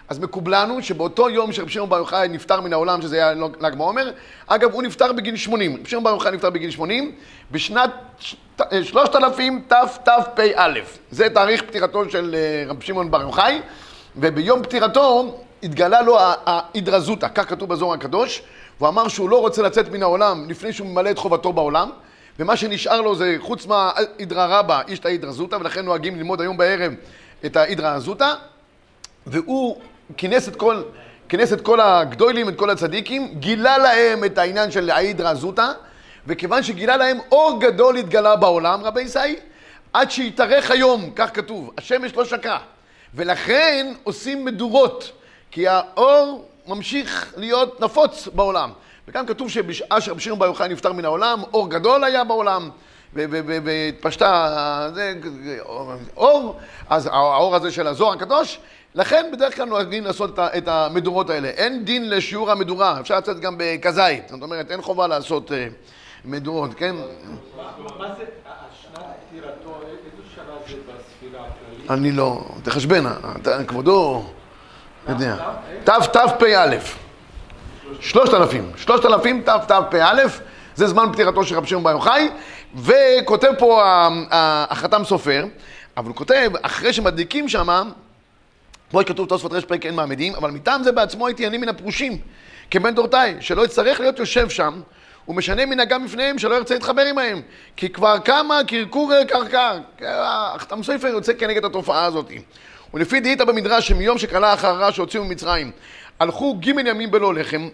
אז 0.09 0.19
מקובלנו 0.19 0.83
שבאותו 0.83 1.29
יום 1.29 1.51
שרב 1.51 1.67
שמעון 1.67 1.89
בר 1.89 1.97
יוחאי 1.97 2.27
נפטר 2.27 2.61
מן 2.61 2.73
העולם, 2.73 3.01
שזה 3.01 3.15
היה 3.15 3.33
ל"ג 3.33 3.75
בעומר, 3.75 4.11
אגב, 4.47 4.73
הוא 4.73 4.83
נפטר 4.83 5.13
בגיל 5.13 5.35
80. 5.35 5.77
רב 5.79 5.87
שמעון 5.87 6.03
בר 6.03 6.09
יוחאי 6.09 6.31
נפטר 6.31 6.49
בגיל 6.49 6.71
80, 6.71 7.11
בשנת 7.51 7.89
ש- 8.19 8.35
אה, 8.73 8.83
3000 8.83 9.61
תתפ"א. 9.67 10.79
זה 11.11 11.29
תאריך 11.29 11.61
פטירתו 11.63 12.09
של 12.09 12.35
אה, 12.35 12.69
רב 12.71 12.83
שמעון 12.83 13.11
בר 13.11 13.21
יוחאי, 13.21 13.61
וביום 14.15 14.63
פטירתו 14.63 15.37
התגלה 15.63 16.01
לו 16.01 16.17
ההידרזותא, 16.19 17.27
כך 17.35 17.49
כתוב 17.49 17.69
בזוהר 17.69 17.93
הקדוש, 17.93 18.41
והוא 18.79 18.89
אמר 18.89 19.07
שהוא 19.07 19.29
לא 19.29 19.41
רוצה 19.41 19.61
לצאת 19.61 19.89
מן 19.89 20.03
העולם 20.03 20.49
לפני 20.49 20.73
שהוא 20.73 20.87
ממלא 20.87 21.11
את 21.11 21.17
חובתו 21.17 21.53
בעולם, 21.53 21.89
ומה 22.39 22.57
שנשאר 22.57 23.01
לו 23.01 23.15
זה 23.15 23.35
חוץ 23.39 23.65
מהאידרא 23.65 24.59
רבא, 24.59 24.81
איש 24.87 24.99
את 24.99 25.05
ההידרזותא, 25.05 25.55
ולכן 25.55 25.85
נוהגים 25.85 26.15
ללמוד 26.15 26.41
היום 26.41 26.57
בערב 26.57 26.93
את 27.45 27.55
ההידרזותא. 27.55 28.33
והוא 29.27 29.77
כינס 30.17 30.47
את 30.47 30.55
כל, 30.55 30.81
כינס 31.29 31.53
את 31.53 31.61
כל 31.61 31.79
הגדולים, 31.81 32.49
את 32.49 32.55
כל 32.55 32.69
הצדיקים, 32.69 33.27
גילה 33.39 33.77
להם 33.77 34.23
את 34.23 34.37
העניין 34.37 34.71
של 34.71 34.89
ההידרא 34.89 35.33
זוטא, 35.33 35.71
וכיוון 36.27 36.63
שגילה 36.63 36.97
להם 36.97 37.17
אור 37.31 37.59
גדול 37.61 37.97
התגלה 37.97 38.35
בעולם, 38.35 38.83
רבי 38.83 39.01
ישי, 39.01 39.35
עד 39.93 40.11
שיתארך 40.11 40.71
היום, 40.71 41.09
כך 41.15 41.29
כתוב, 41.33 41.71
השמש 41.77 42.15
לא 42.15 42.25
שקעה. 42.25 42.59
ולכן 43.13 43.93
עושים 44.03 44.45
מדורות, 44.45 45.11
כי 45.51 45.67
האור 45.67 46.45
ממשיך 46.67 47.33
להיות 47.37 47.81
נפוץ 47.81 48.27
בעולם. 48.27 48.71
וכאן 49.07 49.25
כתוב 49.27 49.49
שבשעה 49.49 50.01
שרבי 50.01 50.21
שמעון 50.21 50.39
בר 50.39 50.45
יוחאי 50.45 50.67
נפטר 50.67 50.93
מן 50.93 51.05
העולם, 51.05 51.41
אור 51.53 51.69
גדול 51.69 52.03
היה 52.03 52.23
בעולם, 52.23 52.69
והתפשטה 53.13 54.89
אור, 56.17 56.59
אז 56.89 57.09
האור 57.11 57.55
הזה 57.55 57.71
של 57.71 57.87
הזוהר 57.87 58.13
הקדוש, 58.13 58.59
לכן 58.95 59.25
בדרך 59.33 59.55
כלל 59.55 59.65
נוהגים 59.65 60.03
לעשות 60.03 60.39
את 60.39 60.67
המדורות 60.67 61.29
האלה. 61.29 61.47
אין 61.47 61.85
דין 61.85 62.09
לשיעור 62.09 62.51
המדורה, 62.51 62.99
אפשר 62.99 63.17
לצאת 63.17 63.39
גם 63.39 63.55
בכזית, 63.57 64.29
זאת 64.29 64.41
אומרת, 64.41 64.71
אין 64.71 64.81
חובה 64.81 65.07
לעשות 65.07 65.51
אה, 65.51 65.67
מדורות, 66.25 66.73
כן? 66.73 66.95
מה 66.95 68.15
זה, 68.17 68.23
שנת 68.81 69.05
פטירתו, 69.29 69.79
איזה 69.87 70.29
שנה 70.35 70.43
זה 70.67 70.75
בספירה 70.75 71.45
הכללית? 71.45 71.91
אני 71.91 72.11
לא, 72.11 72.45
תחשבן, 72.63 73.03
כבודו 73.67 74.23
יודע. 75.09 75.35
תתפ"א, 75.83 76.77
שלושת 77.99 78.33
אלפים, 78.33 78.71
שלושת 78.77 79.05
אלפים 79.05 79.41
תתפ"א, 79.41 80.27
זה 80.75 80.87
זמן 80.87 81.05
פטירתו 81.13 81.43
של 81.43 81.55
רבי 81.55 81.67
שמעון 81.67 81.83
בר 81.83 81.91
יוחאי, 81.91 82.29
וכותב 82.75 83.51
פה 83.57 83.83
החתם 84.31 85.03
סופר, 85.05 85.45
אבל 85.97 86.07
הוא 86.07 86.15
כותב, 86.15 86.51
אחרי 86.61 86.93
שמדליקים 86.93 87.49
שמה, 87.49 87.83
כמו 88.89 89.01
שכתוב 89.01 89.29
תוספות 89.29 89.53
רש 89.53 89.65
פרק 89.65 89.85
אין 89.85 89.95
מעמדים, 89.95 90.35
אבל 90.35 90.51
מטעם 90.51 90.83
זה 90.83 90.91
בעצמו 90.91 91.27
הייתי 91.27 91.47
אני 91.47 91.57
מן 91.57 91.69
הפרושים, 91.69 92.17
כבן 92.71 92.95
דורתאי, 92.95 93.33
שלא 93.39 93.65
יצטרך 93.65 93.99
להיות 93.99 94.19
יושב 94.19 94.49
שם, 94.49 94.81
ומשנה 95.27 95.65
מנהגם 95.65 96.05
בפניהם, 96.05 96.39
שלא 96.39 96.55
ירצה 96.55 96.73
להתחבר 96.73 97.01
עמהם. 97.01 97.41
כי 97.75 97.89
כבר 97.89 98.17
קמה 98.17 98.59
קרקור 98.67 99.11
קרקר. 99.27 99.77
החתם 100.01 100.83
סופר 100.83 101.07
יוצא 101.07 101.33
כנגד 101.33 101.65
התופעה 101.65 102.05
הזאת. 102.05 102.31
ולפי 102.93 103.19
דהית 103.19 103.41
במדרש, 103.41 103.87
שמיום 103.87 104.17
שקלה 104.17 104.53
אחר 104.53 104.67
הרע 104.67 104.91
שהוציאו 104.91 105.23
ממצרים, 105.23 105.71
הלכו 106.19 106.55
ג' 106.59 106.67
ימים 106.67 107.11
בלא 107.11 107.33
לחם, 107.33 107.69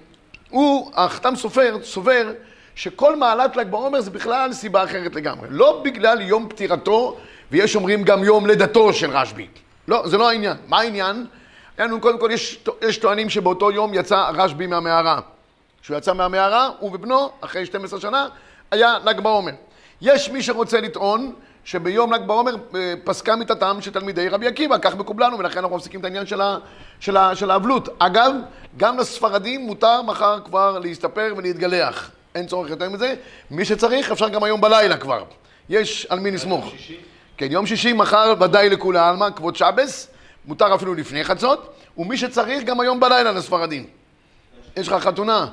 הוא, 0.49 0.91
החתם 0.95 1.35
סופר, 1.35 1.77
סובר 1.83 2.31
שכל 2.75 3.15
מעלת 3.15 3.55
ל"ג 3.55 3.67
בעומר 3.67 4.01
זה 4.01 4.11
בכלל 4.11 4.53
סיבה 4.53 4.83
אחרת 4.83 5.15
לגמרי. 5.15 5.47
לא 5.51 5.81
בגלל 5.85 6.21
יום 6.21 6.49
פטירתו, 6.49 7.17
ויש 7.51 7.75
אומרים 7.75 8.03
גם 8.03 8.23
יום 8.23 8.45
לידתו 8.47 8.93
של 8.93 9.11
רשב"י. 9.11 9.47
לא, 9.87 10.07
זה 10.07 10.17
לא 10.17 10.29
העניין. 10.29 10.57
מה 10.67 10.79
העניין? 10.79 11.25
העניין 11.77 11.99
קודם 11.99 12.19
כל, 12.19 12.29
יש, 12.31 12.59
יש 12.81 12.97
טוענים 12.97 13.29
שבאותו 13.29 13.71
יום 13.71 13.93
יצא 13.93 14.29
רשב"י 14.33 14.67
מהמערה. 14.67 15.19
כשהוא 15.81 15.97
יצא 15.97 16.13
מהמערה, 16.13 16.69
הוא 16.79 16.95
ובנו, 16.95 17.29
אחרי 17.41 17.65
12 17.65 17.99
שנה, 17.99 18.27
היה 18.71 18.97
ל"ג 19.05 19.19
בעומר. 19.19 19.51
יש 20.01 20.29
מי 20.29 20.43
שרוצה 20.43 20.81
לטעון 20.81 21.33
שביום 21.63 22.13
ל"ג 22.13 22.21
בעומר 22.21 22.55
אה, 22.75 22.93
פסקה 23.03 23.35
מיתתם 23.35 23.77
של 23.81 23.91
תלמידי 23.91 24.29
רבי 24.29 24.47
עקיבא, 24.47 24.77
כך 24.81 24.95
מקובלנו, 24.95 25.39
ולכן 25.39 25.59
אנחנו 25.59 25.77
מפסיקים 25.77 25.99
את 25.99 26.05
העניין 26.05 26.25
של 27.33 27.51
האבלות. 27.51 27.89
אגב, 27.99 28.33
גם 28.77 28.97
לספרדים 28.97 29.61
מותר 29.65 30.01
מחר 30.01 30.39
כבר 30.45 30.79
להסתפר 30.79 31.33
ולהתגלח. 31.37 32.11
אין 32.35 32.47
צורך 32.47 32.69
יותר 32.69 32.89
מזה. 32.89 33.15
מי 33.51 33.65
שצריך, 33.65 34.11
אפשר 34.11 34.29
גם 34.29 34.43
היום 34.43 34.61
בלילה 34.61 34.97
כבר. 34.97 35.23
יש 35.69 36.07
על 36.09 36.19
מי 36.19 36.31
לסמוך. 36.31 36.73
כן, 37.37 37.47
יום 37.51 37.65
שישי, 37.65 37.93
מחר 37.93 38.33
ודאי 38.39 38.69
לכולי 38.69 38.99
עלמא, 38.99 39.29
כבוד 39.35 39.55
שבס, 39.55 40.07
מותר 40.45 40.75
אפילו 40.75 40.93
לפני 40.93 41.23
חצות, 41.23 41.73
ומי 41.97 42.17
שצריך 42.17 42.63
גם 42.63 42.79
היום 42.79 42.99
בלילה 42.99 43.31
לספרדים. 43.31 43.85
יש 44.77 44.87
לך 44.87 44.93
חתונה, 44.93 45.47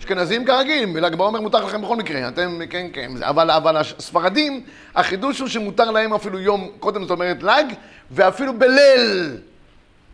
אשכנזים 0.00 0.44
כרגיל, 0.44 0.92
בל"ג 0.92 1.14
בעומר 1.14 1.40
מותר 1.40 1.64
לכם 1.64 1.82
בכל 1.82 1.96
מקרה, 1.96 2.28
אתם, 2.28 2.60
כן, 2.70 2.86
כן, 2.92 3.10
אבל, 3.22 3.50
אבל 3.50 3.76
הספרדים, 3.76 4.64
החידוש 4.94 5.40
הוא 5.40 5.48
שמותר 5.48 5.90
להם 5.90 6.14
אפילו 6.14 6.40
יום 6.40 6.70
קודם, 6.80 7.02
זאת 7.02 7.10
אומרת 7.10 7.42
ל"ג, 7.42 7.64
ואפילו 8.10 8.58
בליל 8.58 9.36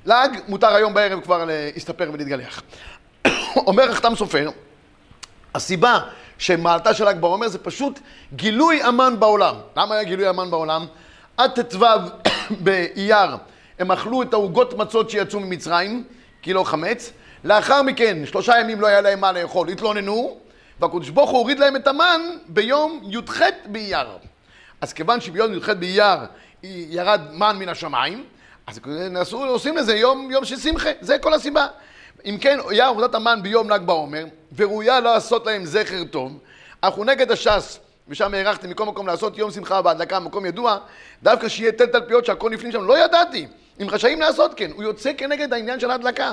ל"ג, 0.06 0.28
מותר 0.48 0.74
היום 0.74 0.94
בערב 0.94 1.20
כבר 1.20 1.44
להסתפר 1.46 2.10
ולהתגלח. 2.12 2.62
אומר 3.66 3.90
החתם 3.90 4.14
סופר, 4.14 4.50
הסיבה 5.54 5.98
שמעלתה 6.38 6.94
של 6.94 7.08
ל"ג 7.08 7.20
בעומר 7.20 7.48
זה 7.48 7.58
פשוט 7.58 8.00
גילוי 8.34 8.82
המן 8.82 9.14
בעולם. 9.18 9.54
למה 9.76 9.94
היה 9.94 10.04
גילוי 10.04 10.26
המן 10.26 10.50
בעולם? 10.50 10.86
עד 11.36 11.60
ט"ו 11.60 11.84
באייר 12.64 13.36
הם 13.78 13.92
אכלו 13.92 14.22
את 14.22 14.32
העוגות 14.32 14.74
מצות 14.74 15.10
שיצאו 15.10 15.40
ממצרים, 15.40 16.04
קילו 16.40 16.64
חמץ. 16.64 17.12
לאחר 17.44 17.82
מכן, 17.82 18.26
שלושה 18.26 18.60
ימים 18.60 18.80
לא 18.80 18.86
היה 18.86 19.00
להם 19.00 19.20
מה 19.20 19.32
לאכול, 19.32 19.68
התלוננו, 19.68 20.38
והקדוש 20.80 21.10
ברוך 21.10 21.30
הוא 21.30 21.38
הוריד 21.38 21.58
להם 21.58 21.76
את 21.76 21.86
המן 21.86 22.20
ביום 22.48 23.00
י"ח 23.04 23.40
באייר. 23.66 24.08
אז 24.80 24.92
כיוון 24.92 25.20
שביום 25.20 25.54
י"ח 25.54 25.68
באייר 25.68 26.18
ירד 26.62 27.20
מן 27.32 27.56
מן 27.58 27.68
השמיים, 27.68 28.24
אז 28.66 28.80
נעשו, 28.86 29.44
עושים 29.44 29.76
לזה 29.76 29.96
יום, 29.96 30.30
יום 30.30 30.44
של 30.44 30.56
שמחה, 30.56 30.90
זה 31.00 31.18
כל 31.18 31.34
הסיבה. 31.34 31.66
אם 32.24 32.36
כן, 32.40 32.58
היה 32.68 32.88
עבודת 32.88 33.14
המן 33.14 33.40
ביום 33.42 33.70
ל"ג 33.70 33.80
בעומר, 33.80 34.24
וראויה 34.56 35.00
לעשות 35.00 35.46
להם 35.46 35.64
זכר 35.64 36.04
טוב, 36.04 36.38
אנחנו 36.82 37.04
נגד 37.04 37.30
הש"ס, 37.30 37.78
ושם 38.08 38.34
הערכתי 38.34 38.66
מכל 38.66 38.86
מקום 38.86 39.06
לעשות 39.06 39.38
יום 39.38 39.50
שמחה 39.50 39.82
בהדלקה, 39.82 40.20
מקום 40.20 40.46
ידוע, 40.46 40.78
דווקא 41.22 41.48
שיהיה 41.48 41.72
תל 41.72 41.86
תלפיות 41.86 42.24
שהכל 42.24 42.50
נפנים 42.50 42.72
שם, 42.72 42.82
לא 42.82 43.04
ידעתי, 43.04 43.46
אם 43.82 43.90
רשאים 43.90 44.20
לעשות 44.20 44.54
כן, 44.54 44.70
הוא 44.74 44.82
יוצא 44.82 45.12
כנגד 45.12 45.52
העניין 45.52 45.80
של 45.80 45.90
ההדלקה. 45.90 46.32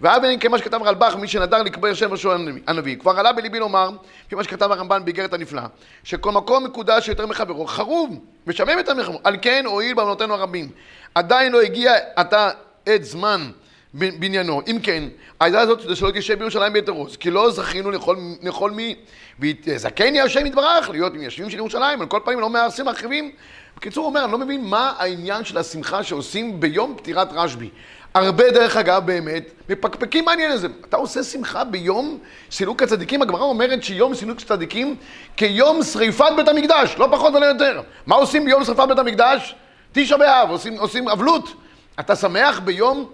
ואבי 0.00 0.36
כמה 0.40 0.58
שכתב 0.58 0.82
רלב"ח, 0.82 1.16
מי 1.16 1.28
שנדר 1.28 1.62
לקבר 1.62 1.94
שם 1.94 2.10
ראשו 2.10 2.32
הנביא, 2.66 2.96
כבר 2.96 3.18
עלה 3.18 3.32
בליבי 3.32 3.58
לומר, 3.58 3.90
לפי 4.26 4.34
מה 4.34 4.44
שכתב 4.44 4.72
הרמב"ן 4.72 5.04
באיגרת 5.04 5.32
הנפלא, 5.32 5.62
שכל 6.04 6.32
מקום 6.32 6.64
מקודש 6.64 7.08
יותר 7.08 7.26
מחברו, 7.26 7.66
חרוב, 7.66 8.20
משמם 8.46 8.78
את 8.80 8.88
המלחמו, 8.88 9.20
על 9.24 9.36
כן 9.42 9.64
הואיל 9.66 9.94
בעוונותינו 9.94 10.34
הרבים. 10.34 10.68
עדיין 11.14 11.52
לא 11.52 11.60
הגיע 11.60 11.92
עתה 12.16 12.50
עת 12.86 13.04
זמן 13.04 13.50
בניינו. 13.94 14.62
אם 14.66 14.78
כן, 14.82 15.04
העדה 15.40 15.60
הזאת 15.60 15.80
זה 15.80 15.96
שלא 15.96 16.10
תשב 16.14 16.38
בירושלים 16.38 16.72
ביתר 16.72 16.92
עוז, 16.92 17.16
כי 17.16 17.30
לא 17.30 17.50
זכינו 17.50 17.90
לכל, 17.90 18.16
לכל 18.42 18.70
מי, 18.70 18.94
וזכני 19.40 20.20
השם 20.20 20.46
יתברך, 20.46 20.90
להיות 20.90 21.14
מיישבים 21.14 21.50
של 21.50 21.56
ירושלים, 21.56 22.00
על 22.00 22.06
כל 22.06 22.20
פנים 22.24 22.40
לא 22.40 22.50
מהרסים 22.50 22.84
מרחיבים. 22.84 23.32
בקיצור, 23.78 24.04
הוא 24.04 24.10
אומר, 24.10 24.24
אני 24.24 24.32
לא 24.32 24.38
מבין 24.38 24.64
מה 24.64 24.92
העניין 24.98 25.44
של 25.44 25.58
השמחה 25.58 26.02
שעושים 26.02 26.60
ביום 26.60 26.94
פטירת 26.96 27.28
רשב"י. 27.32 27.70
הרבה, 28.14 28.50
דרך 28.50 28.76
אגב, 28.76 29.06
באמת, 29.06 29.50
מפקפקים 29.68 30.24
מהעניין 30.24 30.50
הזה. 30.50 30.68
אתה 30.88 30.96
עושה 30.96 31.22
שמחה 31.22 31.64
ביום 31.64 32.18
סילוק 32.50 32.82
הצדיקים? 32.82 33.22
הגמרא 33.22 33.42
אומרת 33.42 33.82
שיום 33.82 34.14
סילוק 34.14 34.38
הצדיקים 34.38 34.96
כיום 35.36 35.82
שריפת 35.82 36.24
בית 36.36 36.48
המקדש, 36.48 36.94
לא 36.98 37.08
פחות 37.12 37.34
ולא 37.34 37.46
יותר. 37.46 37.82
מה 38.06 38.14
עושים 38.14 38.44
ביום 38.44 38.64
שריפת 38.64 38.84
בית 38.88 38.98
המקדש? 38.98 39.54
תשעה 39.92 40.18
באב, 40.18 40.50
עושים, 40.50 40.78
עושים 40.78 41.08
אבלות. 41.08 41.54
אתה 42.00 42.16
שמח 42.16 42.58
ביום? 42.58 43.10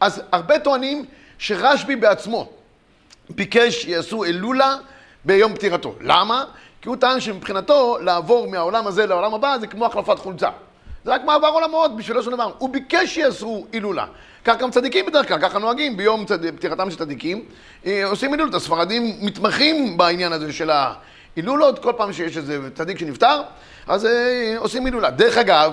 אז 0.00 0.22
הרבה 0.32 0.58
טוענים 0.58 1.04
שרשב"י 1.38 1.96
בעצמו 1.96 2.48
ביקש 3.30 3.82
שיעשו 3.82 4.24
אלולה 4.24 4.76
ביום 5.24 5.54
פטירתו. 5.54 5.94
למה? 6.00 6.44
כי 6.84 6.88
הוא 6.88 6.96
טען 6.96 7.20
שמבחינתו 7.20 7.98
לעבור 8.00 8.48
מהעולם 8.48 8.86
הזה 8.86 9.06
לעולם 9.06 9.34
הבא 9.34 9.56
זה 9.60 9.66
כמו 9.66 9.86
החלפת 9.86 10.18
חולצה. 10.18 10.48
זה 11.04 11.14
רק 11.14 11.24
מעבר 11.24 11.46
עולמות, 11.46 11.96
בשבילו 11.96 12.22
שום 12.22 12.32
דבר. 12.34 12.52
הוא 12.58 12.70
ביקש 12.70 13.14
שיעשו 13.14 13.66
הילולה. 13.72 14.06
כך 14.44 14.58
גם 14.58 14.70
צדיקים 14.70 15.06
בדרך 15.06 15.28
כלל, 15.28 15.40
ככה 15.40 15.58
נוהגים 15.58 15.96
ביום 15.96 16.24
צד... 16.24 16.56
פטירתם 16.56 16.90
של 16.90 16.98
צדיקים, 16.98 17.44
אה, 17.86 18.04
עושים 18.04 18.32
הילולות. 18.32 18.54
הספרדים 18.54 19.16
מתמחים 19.20 19.96
בעניין 19.96 20.32
הזה 20.32 20.52
של 20.52 20.70
ההילולות, 20.70 21.78
כל 21.78 21.92
פעם 21.96 22.12
שיש 22.12 22.36
איזה 22.36 22.58
צדיק 22.74 22.98
שנפטר, 22.98 23.42
אז 23.86 24.06
אה, 24.06 24.54
עושים 24.58 24.84
הילולה. 24.84 25.10
דרך 25.10 25.38
אגב, 25.38 25.72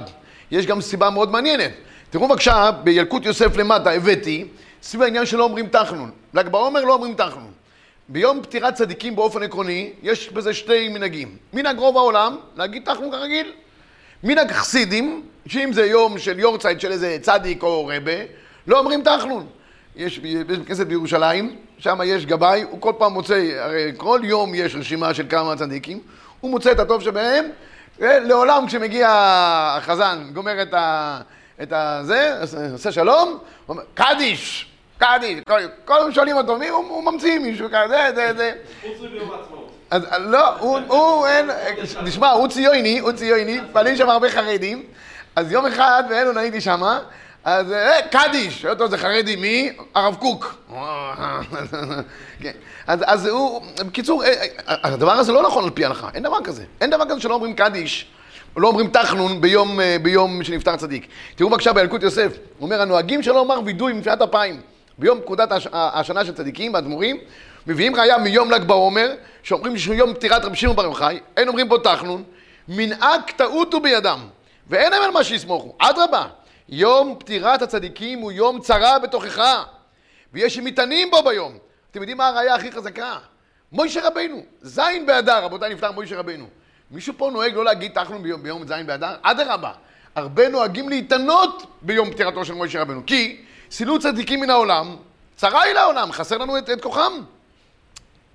יש 0.51 0.65
גם 0.65 0.81
סיבה 0.81 1.09
מאוד 1.09 1.31
מעניינת. 1.31 1.71
תראו 2.09 2.27
בבקשה, 2.27 2.71
בילקוט 2.83 3.25
יוסף 3.25 3.57
למטה 3.57 3.91
הבאתי, 3.91 4.47
סביב 4.81 5.01
העניין 5.01 5.25
שלא 5.25 5.43
אומרים 5.43 5.67
תחנון. 5.67 6.11
ל"ג 6.33 6.47
בעומר 6.47 6.85
לא 6.85 6.93
אומרים 6.93 7.13
תחנון. 7.13 7.51
ביום 8.11 8.41
פטירת 8.41 8.73
צדיקים 8.73 9.15
באופן 9.15 9.43
עקרוני, 9.43 9.93
יש 10.03 10.29
בזה 10.29 10.53
שתי 10.53 10.89
מנהגים. 10.89 11.37
מנהג 11.53 11.77
רוב 11.77 11.97
העולם, 11.97 12.37
להגיד 12.55 12.83
תחנון 12.85 13.11
כרגיל. 13.11 13.51
מנהג 14.23 14.51
חסידים, 14.51 15.23
שאם 15.47 15.73
זה 15.73 15.85
יום 15.85 16.17
של 16.17 16.39
יורצייט 16.39 16.79
של 16.79 16.91
איזה 16.91 17.17
צדיק 17.21 17.63
או 17.63 17.87
רבה, 17.87 18.11
לא 18.67 18.79
אומרים 18.79 19.01
תחנון. 19.03 19.47
יש 19.95 20.19
בית 20.19 20.67
כנסת 20.67 20.87
בירושלים, 20.87 21.55
שם 21.77 21.99
יש 22.05 22.25
גבאי, 22.25 22.61
הוא 22.61 22.81
כל 22.81 22.93
פעם 22.97 23.13
מוצא, 23.13 23.51
הרי 23.59 23.91
כל 23.97 24.19
יום 24.23 24.55
יש 24.55 24.75
רשימה 24.75 25.13
של 25.13 25.25
כמה 25.29 25.55
צדיקים, 25.55 25.99
הוא 26.39 26.51
מוצא 26.51 26.71
את 26.71 26.79
הטוב 26.79 27.01
שבהם, 27.01 27.45
ולעולם 27.99 28.67
כשמגיע 28.67 29.07
החזן, 29.77 30.29
גומר 30.33 30.61
את 30.61 30.73
ה... 30.73 31.21
את 31.61 31.73
הזה, 31.73 32.39
עושה 32.71 32.91
שלום, 32.91 33.29
הוא 33.29 33.37
אומר, 33.69 33.83
קדיש, 33.93 34.70
קדיש, 35.01 35.39
כל 35.85 35.97
יום 36.01 36.11
שואלים 36.11 36.37
אותו, 36.37 36.57
מי 36.57 36.67
הוא, 36.67 37.11
ממציא 37.11 37.39
מישהו 37.39 37.67
כזה, 37.67 38.09
זה, 38.15 38.33
זה. 38.37 38.51
חוץ 38.81 38.97
מביום 39.01 39.31
העצמאות. 39.31 39.71
אז 39.91 40.03
לא, 40.19 40.57
הוא, 40.87 41.27
אין, 41.27 41.49
תשמע, 42.05 42.29
הוא 42.29 42.47
ציוני, 42.47 42.99
הוא 42.99 43.11
ציוני, 43.11 43.59
פעלים 43.71 43.95
שם 43.95 44.09
הרבה 44.09 44.29
חרדים, 44.29 44.83
אז 45.35 45.51
יום 45.51 45.65
אחד, 45.65 46.03
ואלו 46.09 46.39
הייתי 46.39 46.61
שמה, 46.61 46.99
אז 47.43 47.71
אה, 47.71 47.99
קדיש, 48.11 48.61
שואל 48.61 48.73
אותו, 48.73 48.87
זה 48.87 48.97
חרדי 48.97 49.35
מי? 49.35 49.71
הרב 49.95 50.15
קוק. 50.15 50.55
כן. 52.41 52.51
אז, 52.87 52.99
אז 53.05 53.25
הוא, 53.25 53.61
בקיצור, 53.87 54.23
אה, 54.23 54.29
אה, 54.67 54.75
הדבר 54.83 55.11
הזה 55.11 55.31
לא 55.31 55.43
נכון 55.43 55.63
על 55.63 55.69
פי 55.69 55.83
ההלכה, 55.85 56.09
אין 56.13 56.23
דבר 56.23 56.41
כזה. 56.43 56.63
אין 56.81 56.89
דבר 56.89 57.05
כזה 57.09 57.21
שלא 57.21 57.33
אומרים 57.33 57.55
קדיש, 57.55 58.07
לא 58.57 58.67
אומרים 58.67 58.87
תחנון 58.87 59.41
ביום, 59.41 59.79
אה, 59.79 59.97
ביום 60.01 60.43
שנפטר 60.43 60.75
צדיק. 60.75 61.07
תראו 61.35 61.49
בבקשה 61.49 61.73
בילקוט 61.73 62.03
יוסף, 62.03 62.31
הוא 62.57 62.65
אומר, 62.65 62.81
הנוהגים 62.81 63.23
שלא 63.23 63.35
לומר 63.35 63.59
וידוי 63.65 63.93
מנפילת 63.93 64.21
אפיים 64.21 64.61
ביום 65.01 65.21
פקודת 65.21 65.51
הש- 65.51 65.67
השנה 65.73 66.25
של 66.25 66.33
צדיקים 66.33 66.73
והאדמו"רים, 66.73 67.17
מביאים 67.67 67.95
ראיה 67.95 68.17
מיום 68.17 68.51
ל"ג 68.51 68.63
בעומר, 68.63 69.15
שאומרים 69.43 69.77
שהוא 69.77 69.95
יום 69.95 70.13
פטירת 70.13 70.45
רבי 70.45 70.55
שמעון 70.55 70.75
בר 70.75 70.83
יוחאי, 70.83 71.19
אין 71.37 71.47
אומרים 71.47 71.69
בו 71.69 71.77
תחנון, 71.77 72.23
מנהג 72.67 73.21
טעות 73.35 73.73
הוא 73.73 73.81
בידם, 73.81 74.19
ואין 74.67 74.91
להם 74.91 75.01
על 75.03 75.11
מה 75.11 75.23
שיסמוכו. 75.23 75.75
אדרבה, 75.79 76.25
יום 76.69 77.15
פטירת 77.19 77.61
הצדיקים 77.61 78.19
הוא 78.19 78.31
יום 78.31 78.59
צרה 78.61 78.99
בתוכך, 78.99 79.63
ויש 80.33 80.55
שמטענים 80.55 81.11
בו 81.11 81.23
ביום. 81.23 81.57
אתם 81.91 81.99
יודעים 81.99 82.17
מה 82.17 82.27
הראיה 82.27 82.55
הכי 82.55 82.71
חזקה? 82.71 83.17
מוישה 83.71 84.07
רבנו, 84.07 84.41
ז' 84.61 84.79
באדר, 85.07 85.43
רבותיי, 85.43 85.73
נפטר 85.73 85.91
מוישה 85.91 86.19
רבנו. 86.19 86.45
מישהו 86.91 87.13
פה 87.17 87.29
נוהג 87.33 87.53
לא 87.55 87.65
להגיד 87.65 87.91
תחנון 87.93 88.23
ביום, 88.23 88.43
ביום 88.43 88.67
ז' 88.67 88.73
באדר? 88.85 89.15
אדרבה, 89.21 89.71
הרבה 90.15 90.49
נוהגים 90.49 90.89
להתענות 90.89 91.65
ביום 91.81 92.11
פטירתו 92.11 92.45
של 92.45 92.53
מוישה 92.53 92.81
רבנו, 92.81 93.01
כי 93.07 93.41
סילו 93.71 93.99
צדיקים 93.99 94.39
מן 94.39 94.49
העולם, 94.49 94.95
צרה 95.35 95.61
היא 95.61 95.73
לעולם, 95.73 96.11
חסר 96.11 96.37
לנו 96.37 96.57
את, 96.57 96.69
את 96.69 96.81
כוחם. 96.81 97.13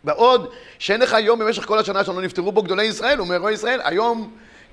בעוד 0.04 0.50
שאין 0.78 1.00
לך 1.00 1.16
יום 1.20 1.38
במשך 1.38 1.64
כל 1.64 1.78
השנה 1.78 2.04
שלנו 2.04 2.20
נפטרו 2.20 2.52
בו 2.52 2.62
גדולי 2.62 2.84
ישראל, 2.84 3.20
אומר 3.20 3.36
רואי 3.36 3.52
ישראל, 3.52 3.80
היום 3.84 4.30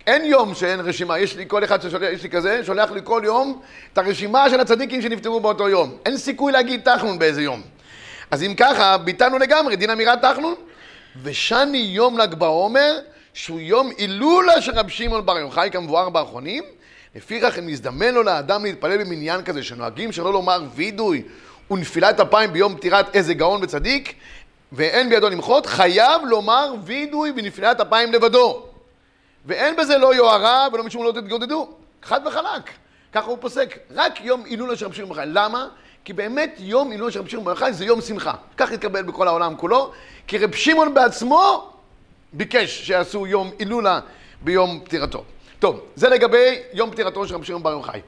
אין 0.08 0.26
יום 0.26 0.56
שאין 0.56 0.80
רשימה, 0.80 1.20
יש 1.20 1.36
לי 1.36 1.46
כל 1.48 1.64
אחד 1.64 1.82
ששולח, 1.82 2.10
יש 2.12 2.24
לי 2.24 2.30
כזה, 2.30 2.64
שולח 2.66 2.92
לי 2.92 3.00
כל 3.04 3.22
יום 3.26 3.62
את 3.94 3.98
הרשימה 3.98 4.50
של 4.50 4.60
הצדיקים 4.60 5.02
שנפטרו 5.02 5.40
באותו 5.40 5.70
יום. 5.70 5.98
אין 6.06 6.18
סיכוי 6.18 6.52
להגיד 6.52 6.82
תחנון 6.84 7.20
באיזה 7.20 7.42
יום. 7.42 7.62
אז 8.32 8.44
אם 8.44 8.54
ככה, 8.58 8.98
ביטלנו 8.98 9.38
לגמרי, 9.38 9.76
דין 9.76 9.90
אמירת 9.90 10.22
תחנון. 10.22 10.56
ושני 11.24 11.78
יום 11.78 12.18
ל"ג 12.18 12.34
בעומר, 12.34 13.00
שהוא 13.34 13.60
יום 13.60 13.90
הילולה 13.98 14.62
של 14.62 14.72
רב 14.72 14.90
שמעון 14.90 15.26
בר 15.26 15.38
יוחאי 15.38 15.70
כמבואר 15.72 16.10
באחרונים, 16.10 16.64
לפיכך 17.16 17.60
אם 17.60 17.68
מזדמן 17.68 18.14
לו 18.14 18.24
לאדם 18.24 18.64
להתפלל 18.64 19.04
במניין 19.04 19.44
כזה, 19.44 19.64
שנוהגים 19.64 20.12
שלא 20.12 20.34
לומר 20.34 20.64
וידוי 20.76 21.24
ונפילת 21.72 22.20
אפיים 22.20 22.54
ביום 22.54 22.78
פטירת 22.78 23.16
איזה 23.16 23.34
גאון 23.34 23.64
וצדיק, 23.64 24.14
ואין 24.72 25.10
בידו 25.10 25.30
למחות, 25.30 25.66
חייב 25.66 26.22
לומר 26.26 26.74
וידוי 26.84 27.34
ונפילת 27.36 27.80
אפיים 27.80 28.14
לבדו. 28.14 28.64
ואין 29.46 29.76
בזה 29.76 29.98
לא 29.98 30.16
יוהרה 30.16 30.68
ולא 30.74 30.84
משום 30.84 31.04
לא 31.04 31.12
תתגודדו. 31.12 31.70
חד 32.04 32.28
וחלק. 32.28 32.70
ככה 33.14 33.26
הוא 33.26 33.38
פוסק. 33.42 33.78
רק 33.96 34.22
יום 34.22 34.44
הילולה 34.46 34.76
של 34.76 34.86
רבי 34.86 34.96
שמעון 34.96 35.18
בר. 35.18 35.24
למה? 35.26 35.68
כי 36.06 36.14
באמת 36.14 36.56
יום 36.60 36.92
הילולה 36.92 37.12
של 37.12 37.20
רבי 37.20 37.30
שמעון 37.30 37.46
בר 37.46 37.72
זה 37.72 37.86
יום 37.86 38.02
שמחה. 38.02 38.34
כך 38.58 38.72
התקבל 38.72 39.02
בכל 39.04 39.28
העולם 39.28 39.56
כולו, 39.56 39.92
כי 40.28 40.38
רבי 40.38 40.58
שמעון 40.58 40.94
בעצמו 40.94 41.70
ביקש 42.34 42.86
שיעשו 42.86 43.28
יום 43.28 43.52
הילולה 43.60 44.00
ביום 44.42 44.80
פטירתו. 44.84 45.24
טוב, 45.64 45.80
זה 45.96 46.10
לגבי 46.10 46.60
יום 46.74 46.92
פטירתו 46.92 47.28
של 47.28 47.36
רבי 47.36 47.46
שמעון 47.46 47.64
בר 47.64 47.72
יוחאי. 47.72 48.00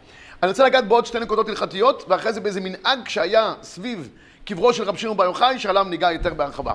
אני 0.44 0.50
רוצה 0.50 0.66
לגעת 0.66 0.88
בעוד 0.88 1.06
שתי 1.06 1.20
נקודות 1.20 1.50
הלכתיות, 1.50 2.06
ואחרי 2.08 2.34
זה 2.34 2.42
באיזה 2.42 2.62
מנהג 2.62 3.08
שהיה 3.08 3.54
סביב 3.62 4.10
קברו 4.46 4.74
של 4.74 4.84
רבי 4.84 4.98
שמעון 4.98 5.18
בר 5.18 5.24
יוחאי, 5.24 5.60
שעליו 5.60 5.84
ניגע 5.84 6.12
יותר 6.12 6.34
בהרחבה. 6.34 6.74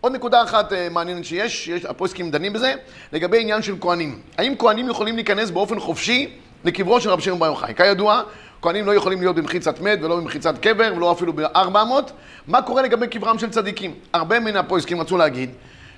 עוד 0.00 0.12
נקודה 0.12 0.42
אחת 0.42 0.72
אה, 0.72 0.88
מעניינת 0.90 1.24
שיש, 1.24 1.64
שיש 1.64 1.84
הפוסקים 1.84 2.30
דנים 2.30 2.52
בזה, 2.52 2.74
לגבי 3.12 3.40
עניין 3.40 3.62
של 3.62 3.74
כהנים. 3.80 4.20
האם 4.38 4.54
כהנים 4.58 4.88
יכולים 4.88 5.14
להיכנס 5.14 5.50
באופן 5.50 5.80
חופשי 5.80 6.36
לקברו 6.64 7.00
של 7.00 7.10
רבי 7.10 7.22
שמעון 7.22 7.40
בר 7.40 7.46
יוחאי? 7.46 7.74
כידוע, 7.74 8.22
כהנים 8.62 8.86
לא 8.86 8.94
יכולים 8.94 9.20
להיות 9.20 9.36
במחיצת 9.36 9.80
מת 9.80 9.98
ולא 10.02 10.16
במחיצת 10.16 10.58
קבר 10.58 10.92
ולא 10.96 11.12
אפילו 11.12 11.32
ב-400. 11.32 12.12
מה 12.46 12.62
קורה 12.62 12.82
לגבי 12.82 13.08
קברם 13.08 13.38
של 13.38 13.50
צדיקים? 13.50 13.94
הרבה 14.12 14.40
מן 14.40 14.56
הפוסקים 14.56 15.00
רצו 15.00 15.16
להגיד 15.16 15.50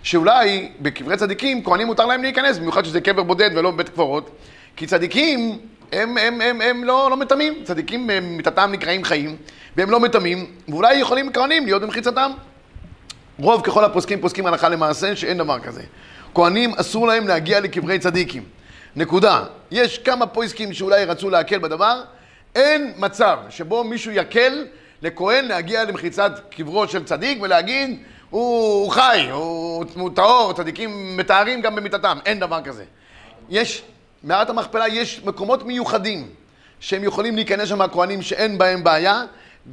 שאולי 0.03 0.69
בקברי 0.81 1.17
צדיקים, 1.17 1.65
כהנים 1.65 1.87
מותר 1.87 2.07
להם 2.07 2.23
להיכנס, 2.23 2.59
במיוחד 2.59 2.85
שזה 2.85 3.01
קבר 3.01 3.23
בודד 3.23 3.51
ולא 3.55 3.71
בית 3.71 3.89
קברות, 3.89 4.31
כי 4.77 4.87
צדיקים 4.87 5.59
הם, 5.93 6.19
הם, 6.19 6.41
הם, 6.41 6.61
הם 6.61 6.85
לא, 6.85 7.11
לא 7.11 7.17
מטמאים, 7.17 7.55
צדיקים 7.65 8.11
מיתתם 8.23 8.71
נקראים 8.73 9.05
חיים, 9.05 9.37
והם 9.77 9.91
לא 9.91 10.01
מטמאים, 10.01 10.47
ואולי 10.69 10.95
יכולים 10.95 11.33
כהנים 11.33 11.65
להיות 11.65 11.83
במחיצתם. 11.83 12.33
רוב 13.39 13.63
ככל 13.63 13.85
הפוסקים 13.85 14.21
פוסקים 14.21 14.47
הלכה 14.47 14.69
למעשה 14.69 15.17
שאין 15.17 15.39
דבר 15.39 15.59
כזה. 15.59 15.83
כהנים 16.35 16.75
אסור 16.75 17.07
להם 17.07 17.29
להגיע 17.29 17.61
לקברי 17.61 17.99
צדיקים. 17.99 18.43
נקודה. 18.97 19.45
יש 19.71 19.99
כמה 19.99 20.27
פוסקים 20.27 20.73
שאולי 20.73 21.05
רצו 21.05 21.31
להקל 21.31 21.59
בדבר, 21.59 22.03
אין 22.55 22.93
מצב 22.99 23.39
שבו 23.51 23.85
מישהו 23.85 24.13
יקל 24.13 24.67
לכהן 25.03 25.45
להגיע 25.45 25.85
למחיצת 25.85 26.41
קברו 26.51 26.89
של 26.89 27.05
צדיק 27.05 27.39
ולהגיד 27.43 27.99
הוא, 28.33 28.83
הוא 28.83 28.91
חי, 28.91 29.29
הוא, 29.31 29.85
הוא 29.95 30.11
טהור, 30.15 30.53
צדיקים 30.53 31.17
מתארים 31.17 31.61
גם 31.61 31.77
במיתתם, 31.77 32.19
אין 32.27 32.41
דבר 32.41 32.63
כזה. 32.63 32.85
יש, 33.49 33.83
מערת 34.23 34.51
המכפלה 34.51 34.89
יש 34.89 35.21
מקומות 35.25 35.63
מיוחדים 35.63 36.29
שהם 36.81 37.05
יכולים 37.05 37.37
להיכנס 37.37 37.69
שם 37.69 37.81
הכהנים 37.81 38.23
שאין 38.23 38.59
בהם 38.59 38.85
בעיה, 38.85 39.25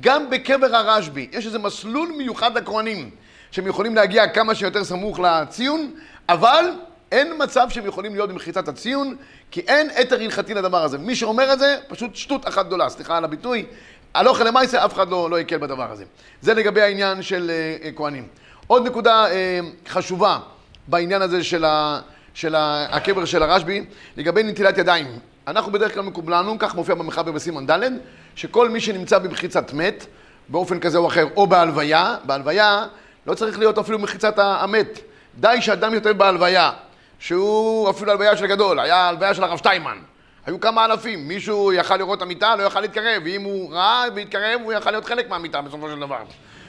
גם 0.02 0.30
בקבר 0.30 0.76
הרשב"י, 0.76 1.28
יש 1.32 1.46
איזה 1.46 1.60
מסלול 1.60 2.12
מיוחד 2.18 2.58
לכהנים 2.58 3.10
שהם 3.52 3.68
יכולים 3.68 3.96
להגיע 3.96 4.28
כמה 4.28 4.56
שיותר 4.56 4.84
סמוך 4.84 5.20
לציון, 5.20 5.92
אבל 6.30 6.66
אין 7.12 7.34
מצב 7.38 7.68
שהם 7.70 7.86
יכולים 7.86 8.14
להיות 8.14 8.30
במחיצת 8.30 8.68
הציון, 8.68 9.16
כי 9.52 9.60
אין 9.60 9.90
היתר 9.96 10.22
הלכתי 10.22 10.54
לדבר 10.54 10.84
הזה. 10.84 10.98
מי 10.98 11.16
שאומר 11.16 11.54
את 11.54 11.60
זה, 11.60 11.78
פשוט 11.88 12.16
שטות 12.16 12.48
אחת 12.48 12.66
גדולה, 12.66 12.90
סליחה 12.90 13.18
על 13.18 13.24
הביטוי. 13.24 13.66
הלוך 14.14 14.40
למעשה, 14.40 14.86
אף 14.86 14.94
אחד 14.94 15.10
לא, 15.10 15.30
לא 15.30 15.40
יקל 15.40 15.58
בדבר 15.58 15.92
הזה. 15.92 16.04
זה 16.42 16.54
לגבי 16.54 16.82
העניין 16.82 17.22
של 17.22 17.52
uh, 17.52 17.84
uh, 17.84 17.98
כהנים. 17.98 18.28
עוד 18.70 18.88
נקודה 18.88 19.26
uh, 19.26 19.90
חשובה 19.90 20.40
בעניין 20.88 21.22
הזה 21.22 21.44
של, 21.44 21.66
ה, 21.66 22.00
של 22.34 22.56
ה, 22.56 22.86
הקבר 22.96 23.26
של 23.26 23.44
הרשב"י, 23.44 23.86
לגבי 24.18 24.44
נטילת 24.44 24.78
ידיים. 24.78 25.20
אנחנו 25.48 25.72
בדרך 25.72 25.94
כלל 25.94 26.04
מקובלנו, 26.04 26.60
כך 26.60 26.76
מופיע 26.76 26.96
במחבר 26.96 27.32
בסימן 27.32 27.66
ד', 27.72 27.90
שכל 28.36 28.70
מי 28.70 28.80
שנמצא 28.80 29.18
במחיצת 29.18 29.74
מת, 29.74 30.06
באופן 30.50 30.80
כזה 30.80 30.98
או 30.98 31.08
אחר, 31.08 31.28
או 31.36 31.48
בהלוויה, 31.48 32.16
בהלוויה 32.24 32.86
לא 33.28 33.34
צריך 33.34 33.60
להיות 33.60 33.78
אפילו 33.78 34.00
מחיצת 34.00 34.34
המת. 34.38 35.00
די 35.40 35.58
שאדם 35.62 35.94
יוטל 35.94 36.14
בהלוויה, 36.14 36.72
שהוא 37.20 37.90
אפילו 37.90 38.12
הלוויה 38.12 38.38
של 38.38 38.48
גדול, 38.48 38.80
היה 38.80 39.08
הלוויה 39.08 39.34
של 39.34 39.44
הרב 39.44 39.58
שטיינמן. 39.58 39.98
היו 40.46 40.60
כמה 40.60 40.86
אלפים, 40.86 41.28
מישהו 41.28 41.74
יכל 41.74 41.98
לראות 41.98 42.18
את 42.18 42.22
המיטה, 42.22 42.56
לא 42.56 42.64
יכל 42.64 42.82
להתקרב, 42.82 43.22
ואם 43.26 43.42
הוא 43.42 43.74
ראה 43.74 44.04
והתקרב, 44.16 44.62
הוא 44.64 44.74
יכל 44.74 44.92
להיות 44.92 45.06
חלק 45.06 45.30
מהמיטה 45.30 45.62
בסופו 45.62 45.90
של 45.90 46.00
דבר. 46.00 46.24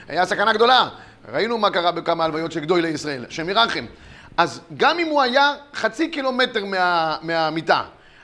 היה 0.07 0.25
סכנה 0.25 0.53
גדולה. 0.53 0.89
ראינו 1.29 1.57
מה 1.57 1.69
קרה 1.69 1.91
בכמה 1.91 2.23
הלוויות 2.25 2.51
של 2.51 2.59
גדולי 2.59 2.89
ישראל, 2.89 3.25
השם 3.27 3.49
ירחם. 3.49 3.85
אז 4.37 4.61
גם 4.77 4.99
אם 4.99 5.07
הוא 5.07 5.21
היה 5.21 5.53
חצי 5.73 6.09
קילומטר 6.09 6.65
מה, 6.65 7.17
מהמיטה, 7.21 7.81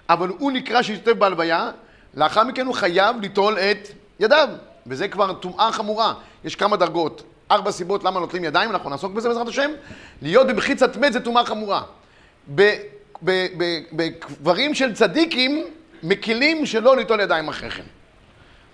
אבל 0.09 0.29
הוא 0.29 0.51
נקרא 0.51 0.81
שהשתתף 0.81 1.13
בהלוויה, 1.13 1.71
לאחר 2.13 2.43
מכן 2.43 2.65
הוא 2.65 2.75
חייב 2.75 3.15
ליטול 3.21 3.57
את 3.57 3.87
ידיו, 4.19 4.49
וזה 4.87 5.07
כבר 5.07 5.33
טומאה 5.33 5.71
חמורה. 5.71 6.13
יש 6.43 6.55
כמה 6.55 6.77
דרגות, 6.77 7.23
ארבע 7.51 7.71
סיבות 7.71 8.03
למה 8.03 8.19
נוטלים 8.19 8.43
ידיים, 8.43 8.69
אנחנו 8.69 8.89
נעסוק 8.89 9.13
בזה 9.13 9.27
בעזרת 9.27 9.47
השם. 9.47 9.71
להיות 10.21 10.47
במחיצת 10.47 10.97
מת 10.97 11.13
זה 11.13 11.19
טומאה 11.19 11.45
חמורה. 11.45 11.81
בקברים 13.91 14.75
של 14.75 14.93
צדיקים 14.93 15.63
מקילים 16.03 16.65
שלא 16.65 16.97
ליטול 16.97 17.19
ידיים 17.19 17.47
אחרי 17.47 17.69
כן. 17.69 17.83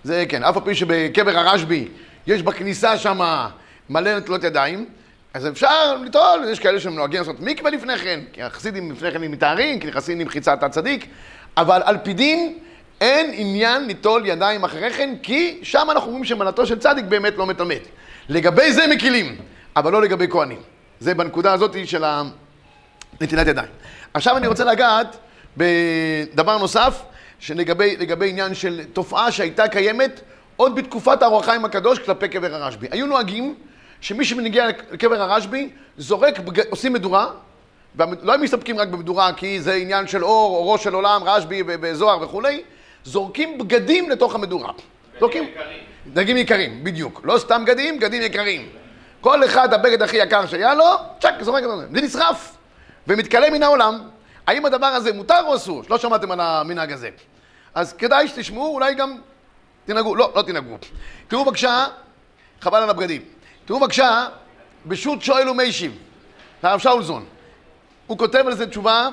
זה 0.04 0.24
כן, 0.28 0.44
אף 0.44 0.56
על 0.56 0.62
פי 0.64 0.74
שבקבר 0.74 1.38
הרשב"י 1.38 1.88
יש 2.26 2.42
בכניסה 2.42 2.98
שם 2.98 3.46
מלא 3.90 4.18
נטולות 4.18 4.44
ידיים, 4.44 4.84
אז 5.34 5.48
אפשר 5.48 5.96
ליטול, 5.96 6.44
יש 6.50 6.58
כאלה 6.58 6.80
שנוהגים 6.80 7.20
לעשות 7.20 7.40
מקווה 7.40 7.70
לפני 7.70 7.98
כן, 7.98 8.20
כי 8.32 8.42
החסידים 8.42 8.92
לפני 8.92 9.10
כן 9.10 9.22
הם 9.22 9.30
מתארים, 9.30 9.80
כי 9.80 9.86
נכנסים 9.86 10.20
עם 10.20 10.28
חיצת 10.28 10.62
הצדיק, 10.62 11.06
אבל 11.56 11.82
על 11.84 11.98
פי 11.98 12.12
דין 12.12 12.58
אין 13.00 13.30
עניין 13.34 13.86
ליטול 13.86 14.26
ידיים 14.26 14.64
אחרי 14.64 14.90
כן, 14.90 15.14
כי 15.22 15.60
שם 15.62 15.86
אנחנו 15.90 16.08
אומרים 16.08 16.24
שמנתו 16.24 16.66
של 16.66 16.78
צדיק 16.78 17.04
באמת 17.04 17.36
לא 17.36 17.46
מטמאת. 17.46 17.88
לגבי 18.28 18.72
זה 18.72 18.86
מקילים, 18.86 19.36
אבל 19.76 19.92
לא 19.92 20.02
לגבי 20.02 20.28
כהנים. 20.30 20.60
זה 21.00 21.14
בנקודה 21.14 21.52
הזאת 21.52 21.76
של 21.84 22.04
נטילת 23.20 23.46
ידיים. 23.46 23.68
עכשיו 24.14 24.36
אני 24.36 24.46
רוצה 24.46 24.64
לגעת 24.64 25.16
בדבר 25.56 26.58
נוסף, 26.58 27.02
שלגבי 27.38 27.96
לגבי 27.96 28.28
עניין 28.28 28.54
של 28.54 28.80
תופעה 28.92 29.32
שהייתה 29.32 29.68
קיימת 29.68 30.20
עוד 30.56 30.74
בתקופת 30.74 31.22
האור 31.22 31.42
הקדוש 31.64 31.98
כלפי 31.98 32.28
קבר 32.28 32.54
הרשב"י. 32.54 32.86
היו 32.90 33.06
נוהגים 33.06 33.54
שמי 34.04 34.24
שמגיע 34.24 34.68
לקבר 34.68 35.22
הרשב"י 35.22 35.70
זורק, 35.98 36.38
בג... 36.38 36.60
עושים 36.70 36.92
מדורה, 36.92 37.30
ולא 37.96 38.34
הם 38.34 38.42
מסתפקים 38.42 38.78
רק 38.78 38.88
במדורה 38.88 39.32
כי 39.32 39.60
זה 39.60 39.74
עניין 39.74 40.06
של 40.06 40.24
אור, 40.24 40.56
אורו 40.56 40.78
של 40.78 40.94
עולם, 40.94 41.22
רשב"י 41.24 41.62
וזוהר 41.66 42.22
וכולי, 42.22 42.62
זורקים 43.04 43.58
בגדים 43.58 44.10
לתוך 44.10 44.34
המדורה. 44.34 44.72
זורקים... 45.20 45.44
בגדים 46.06 46.36
יקרים, 46.36 46.84
בדיוק. 46.84 47.20
לא 47.24 47.38
סתם 47.38 47.64
בגדים, 47.64 47.98
בגדים 47.98 48.22
יקרים. 48.22 48.68
כל 49.20 49.44
אחד 49.44 49.74
הבגד 49.74 50.02
הכי 50.02 50.16
יקר 50.16 50.46
שהיה 50.46 50.74
לו, 50.74 50.84
צ'ק, 51.20 51.34
זורק 51.40 51.64
זה. 51.64 51.76
זה 51.76 52.00
נשרף 52.00 52.56
ומתכלה 53.06 53.50
מן 53.50 53.62
העולם. 53.62 53.98
האם 54.46 54.66
הדבר 54.66 54.86
הזה 54.86 55.12
מותר 55.12 55.40
או 55.46 55.56
אסור? 55.56 55.82
לא 55.90 55.98
שמעתם 55.98 56.30
על 56.30 56.40
המנהג 56.40 56.92
הזה. 56.92 57.10
אז 57.74 57.92
כדאי 57.92 58.28
שתשמעו, 58.28 58.74
אולי 58.74 58.94
גם 58.94 59.16
תנהגו. 59.84 60.16
לא, 60.16 60.32
לא 60.36 60.42
תנהגו. 60.42 60.76
תראו 61.28 61.44
בבקשה, 61.44 61.86
חבל 62.60 62.82
על 62.82 62.90
הבגדים. 62.90 63.22
תראו 63.64 63.80
בבקשה, 63.80 64.26
בשו"ת 64.86 65.22
שואל 65.22 65.48
ומיישיב, 65.48 65.98
הרב 66.62 66.80
שאולזון. 66.80 67.24
הוא 68.06 68.18
כותב 68.18 68.44
על 68.46 68.54
זה 68.54 68.66
תשובה 68.66 69.08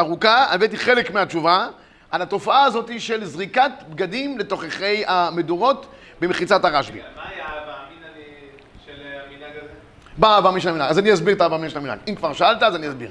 ארוכה, 0.00 0.44
הבאתי 0.50 0.76
חלק 0.76 1.10
מהתשובה, 1.10 1.68
על 2.10 2.22
התופעה 2.22 2.64
הזאת 2.64 2.90
של 2.98 3.24
זריקת 3.24 3.70
בגדים 3.88 4.38
לתוככי 4.38 5.04
המדורות 5.06 5.86
במחיצת 6.20 6.64
הרשב"י. 6.64 6.98
מה 6.98 7.22
היה 7.28 7.44
המין 7.46 7.98
של 8.86 8.92
המנהג 8.92 9.56
הזה? 9.56 9.72
בא 10.18 10.38
אברהם 10.38 10.60
של 10.60 10.68
המנהג. 10.68 10.90
אז 10.90 10.98
אני 10.98 11.14
אסביר 11.14 11.36
את 11.36 11.40
אברהם 11.40 11.68
של 11.68 11.78
המנהג. 11.78 11.98
אם 12.08 12.14
כבר 12.14 12.32
שאלת, 12.32 12.62
אז 12.62 12.76
אני 12.76 12.88
אסביר. 12.88 13.10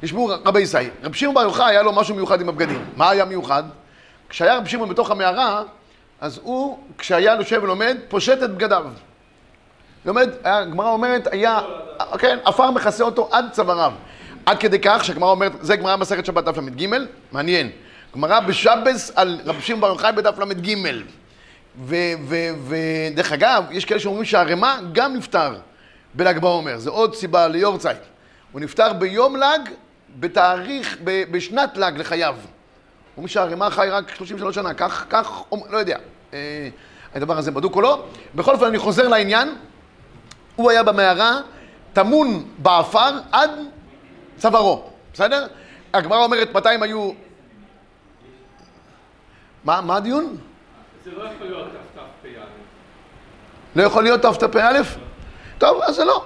תשמעו, 0.00 0.30
רבי 0.44 0.60
ישי, 0.60 0.76
רב 1.02 1.14
שמעון 1.14 1.34
בר 1.34 1.42
יוחאי 1.42 1.70
היה 1.70 1.82
לו 1.82 1.92
משהו 1.92 2.14
מיוחד 2.14 2.40
עם 2.40 2.48
הבגדים. 2.48 2.84
מה 2.96 3.10
היה 3.10 3.24
מיוחד? 3.24 3.62
כשהיה 4.28 4.56
רב 4.56 4.66
שמעון 4.66 4.88
בתוך 4.88 5.10
המערה, 5.10 5.62
אז 6.20 6.40
הוא, 6.42 6.78
כשהיה 6.98 7.34
יושב 7.34 7.60
ולומד, 7.62 7.96
פושט 8.08 8.42
את 8.42 8.50
בגדיו. 8.50 8.86
לומד, 10.04 10.30
הגמרא 10.44 10.90
אומרת, 10.90 11.28
היה, 11.32 11.60
כן, 12.18 12.38
עפר 12.44 12.70
מכסה 12.70 13.04
אותו 13.04 13.28
עד 13.32 13.44
צוואריו. 13.52 13.92
עד 14.46 14.58
כדי 14.58 14.78
כך 14.82 15.04
שהגמרא 15.04 15.30
אומרת, 15.30 15.52
זה 15.60 15.76
גמרא 15.76 15.96
מסכת 15.96 16.26
שבת 16.26 16.44
דף 16.44 16.58
ל"ג, 16.58 16.86
מעניין. 17.32 17.70
גמרא 18.14 18.40
בשבס 18.40 19.12
על 19.14 19.40
רב 19.44 19.60
שמעון 19.60 19.80
בר 19.80 19.88
יוחאי 19.88 20.12
בדף 20.12 20.38
ל"ג. 20.38 20.76
ודרך 22.66 23.32
אגב, 23.32 23.64
יש 23.70 23.84
כאלה 23.84 24.00
שאומרים 24.00 24.24
שהערימה 24.24 24.78
גם 24.92 25.16
נפטר 25.16 25.54
בל"ג 26.14 26.38
בעומר, 26.38 26.78
זה 26.78 26.90
עוד 26.90 27.14
סיבה 27.14 27.48
ליורצייט. 27.48 27.98
הוא 28.52 28.60
נפטר 28.60 28.92
ביום 28.92 29.36
ל"ג, 29.36 29.70
בתאריך, 30.20 30.96
ב- 31.04 31.24
בשנת 31.30 31.76
ל"ג 31.76 31.92
לחייו. 31.96 32.36
אומרים 33.16 33.28
שהערימה 33.28 33.70
חי 33.70 33.88
רק 33.90 34.14
33 34.14 34.54
שנה, 34.54 34.74
כך, 34.74 35.06
כך, 35.10 35.42
לא 35.70 35.78
יודע. 35.78 35.96
אה, 36.34 36.68
הדבר 37.14 37.38
הזה 37.38 37.50
בדוק 37.50 37.76
או 37.76 37.80
לא. 37.80 38.04
בכל 38.34 38.54
אופן, 38.54 38.66
אני 38.66 38.78
חוזר 38.78 39.08
לעניין. 39.08 39.54
הוא 40.60 40.70
היה 40.70 40.82
במערה, 40.82 41.40
טמון 41.92 42.44
בעפר 42.58 43.18
עד 43.32 43.50
צווארו, 44.36 44.90
בסדר? 45.12 45.46
הגמרא 45.94 46.24
אומרת 46.24 46.54
מתי 46.54 46.68
הם 46.68 46.82
היו... 46.82 47.12
מה, 49.64 49.80
מה 49.80 49.96
הדיון? 49.96 50.36
זה 51.04 51.10
לא 51.16 51.24
יכול 51.24 51.46
להיות 51.46 51.68
תת"פ"א. 51.94 52.40
לא 53.76 53.82
יכול 53.82 54.02
להיות 54.02 54.22
תתפ"א? 54.22 54.82
טוב, 55.58 55.82
אז 55.82 55.94
זה 55.96 56.04
לא. 56.04 56.24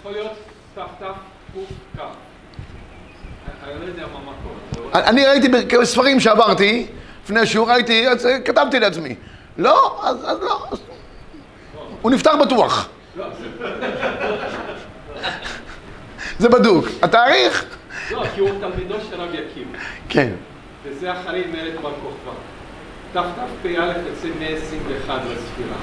יכול 0.00 0.12
להיות 0.12 0.32
תת"ק"כ. 0.74 2.00
אני 3.64 3.80
לא 3.80 3.84
יודע 3.84 4.06
מה 4.06 4.20
מקור. 4.20 4.90
אני 4.94 5.26
ראיתי 5.26 5.48
בספרים 5.48 6.20
שעברתי, 6.20 6.86
לפני 7.24 7.40
השיעור 7.40 7.70
ראיתי, 7.70 8.08
אז 8.08 8.26
אה, 8.26 8.40
כתבתי 8.40 8.80
לעצמי. 8.80 9.14
לא, 9.58 10.00
אז, 10.04 10.38
לא. 10.42 10.66
הוא 12.02 12.10
נפטר 12.10 12.36
בטוח. 12.36 12.88
זה- 13.16 13.22
זה 16.38 16.48
בדוק. 16.48 16.86
התאריך? 17.02 17.64
לא, 18.10 18.24
כי 18.34 18.40
הוא 18.40 18.50
תלמידו 18.60 18.94
של 19.10 19.20
רבי 19.20 19.38
עקיבא. 19.38 19.78
כן. 20.08 20.28
וזה 20.84 21.12
אחרי 21.12 21.44
מרד 21.52 21.82
בר 21.82 21.90
כוכבא. 22.02 22.32
תת"פ"א 23.12 23.68
יוצא 24.08 24.28
121 24.40 25.20
לספירה. 25.24 25.76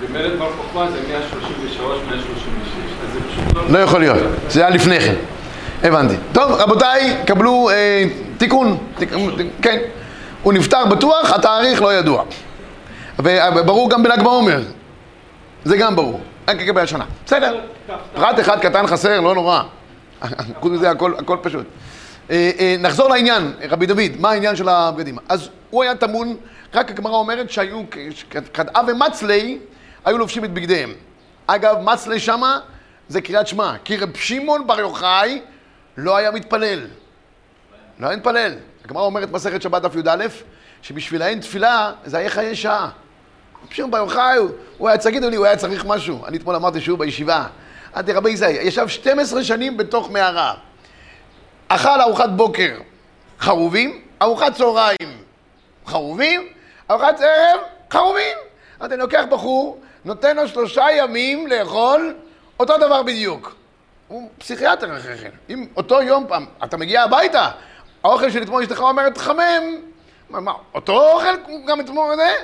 ומרד 0.00 0.38
בר 0.38 0.50
כוכבא 0.56 0.90
זה 0.90 0.98
133, 1.08 2.00
136. 2.08 2.22
אז 3.02 3.12
זה 3.12 3.20
פשוט 3.30 3.56
לא... 3.56 3.62
לא 3.70 3.78
יכול 3.78 4.00
להיות. 4.00 4.18
זה 4.48 4.60
היה 4.60 4.70
לפני 4.70 5.00
כן. 5.00 5.14
הבנתי. 5.82 6.14
טוב, 6.32 6.52
רבותיי, 6.52 7.16
קבלו 7.26 7.70
אה, 7.70 8.04
תיקון. 8.38 8.78
תיק, 8.98 9.08
כן. 9.62 9.78
הוא 10.42 10.52
נפטר 10.52 10.86
בטוח, 10.86 11.32
התאריך 11.32 11.82
לא 11.82 11.94
ידוע. 11.94 12.24
וברור 13.18 13.90
גם 13.90 14.02
בל"ג 14.02 14.22
בעומר. 14.22 14.60
זה 15.64 15.76
גם 15.76 15.96
ברור. 15.96 16.20
רק 16.50 16.56
לגבי 16.56 16.80
השנה. 16.80 17.04
בסדר. 17.26 17.60
פרט 18.14 18.40
אחד 18.40 18.60
קטן 18.60 18.86
חסר, 18.86 19.20
לא 19.20 19.34
נורא. 19.34 19.62
חוץ 20.60 20.72
מזה 20.72 20.90
הכל, 20.90 21.36
פשוט. 21.42 21.66
אה, 22.30 22.50
אה, 22.58 22.76
נחזור 22.78 23.08
לעניין, 23.08 23.52
רבי 23.70 23.86
דוד, 23.86 24.10
מה 24.18 24.30
העניין 24.30 24.56
של 24.56 24.68
הבגדים? 24.68 25.18
אז 25.28 25.48
הוא 25.70 25.82
היה 25.82 25.94
טמון, 25.94 26.36
רק 26.74 26.90
הגמרא 26.90 27.12
אומרת 27.12 27.50
שהיו, 27.50 27.82
קדעה 28.52 28.82
ומצלי, 28.88 29.58
היו 30.04 30.18
לובשים 30.18 30.44
את 30.44 30.50
בגדיהם. 30.50 30.92
אגב, 31.46 31.76
מצלי 31.82 32.20
שמה 32.20 32.60
זה 33.08 33.20
קריאת 33.20 33.46
שמע, 33.46 33.74
כי 33.84 33.96
רב 33.96 34.16
שמעון 34.16 34.66
בר 34.66 34.80
יוחאי 34.80 35.40
לא 35.96 36.16
היה 36.16 36.30
מתפלל. 36.30 36.86
לא 37.98 38.06
היה 38.06 38.16
מתפלל. 38.16 38.52
הגמרא 38.84 39.02
אומרת 39.02 39.30
מסכת 39.32 39.62
שבת 39.62 39.82
דף 39.82 39.94
י"א, 39.96 40.26
שבשבילהם 40.82 41.40
תפילה 41.40 41.92
זה 42.04 42.18
היה 42.18 42.30
חיי 42.30 42.56
שעה. 42.56 42.88
שמעון 43.70 43.90
בר 43.90 43.98
יוחאי, 43.98 44.36
הוא- 44.78 44.88
היה, 44.88 44.98
תגידו 44.98 45.30
לי, 45.30 45.36
הוא 45.36 45.46
היה 45.46 45.56
צריך 45.56 45.84
משהו. 45.84 46.26
אני 46.26 46.36
אתמול 46.38 46.56
אמרתי 46.56 46.80
שהוא 46.80 46.98
בישיבה. 46.98 47.46
אמרתי, 47.94 48.12
רבי 48.12 48.30
ישי, 48.30 48.50
ישב 48.50 48.88
12 48.88 49.44
שנים 49.44 49.76
בתוך 49.76 50.10
מערה. 50.10 50.54
אכל 51.68 52.00
ארוחת 52.00 52.28
בוקר 52.30 52.76
חרובים, 53.40 54.00
ארוחת 54.22 54.54
צהריים 54.54 55.22
חרובים, 55.86 56.46
ארוחת 56.90 57.20
ערב 57.20 57.60
חרובים. 57.92 58.36
אמרתי, 58.80 58.94
אני 58.94 59.02
לוקח 59.02 59.24
בחור, 59.30 59.80
נותן 60.04 60.36
לו 60.36 60.48
שלושה 60.48 60.84
ימים 60.96 61.46
לאכול 61.46 62.14
אותו 62.60 62.78
דבר 62.78 63.02
בדיוק. 63.02 63.54
הוא 64.08 64.30
פסיכיאטר 64.38 64.96
אחרי 64.96 65.18
כן. 65.18 65.30
אם 65.50 65.66
אותו 65.76 66.02
יום 66.02 66.24
פעם, 66.28 66.46
אתה 66.64 66.76
מגיע 66.76 67.02
הביתה, 67.02 67.50
האוכל 68.04 68.30
של 68.30 68.42
אתמול 68.42 68.62
אשתך 68.62 68.80
אומרת 68.80 69.18
חמם, 69.18 69.62
מה, 70.30 70.40
מה, 70.40 70.52
אותו 70.74 71.10
אוכל 71.12 71.34
גם 71.66 71.80
אתמול 71.80 72.16
זה? 72.16 72.36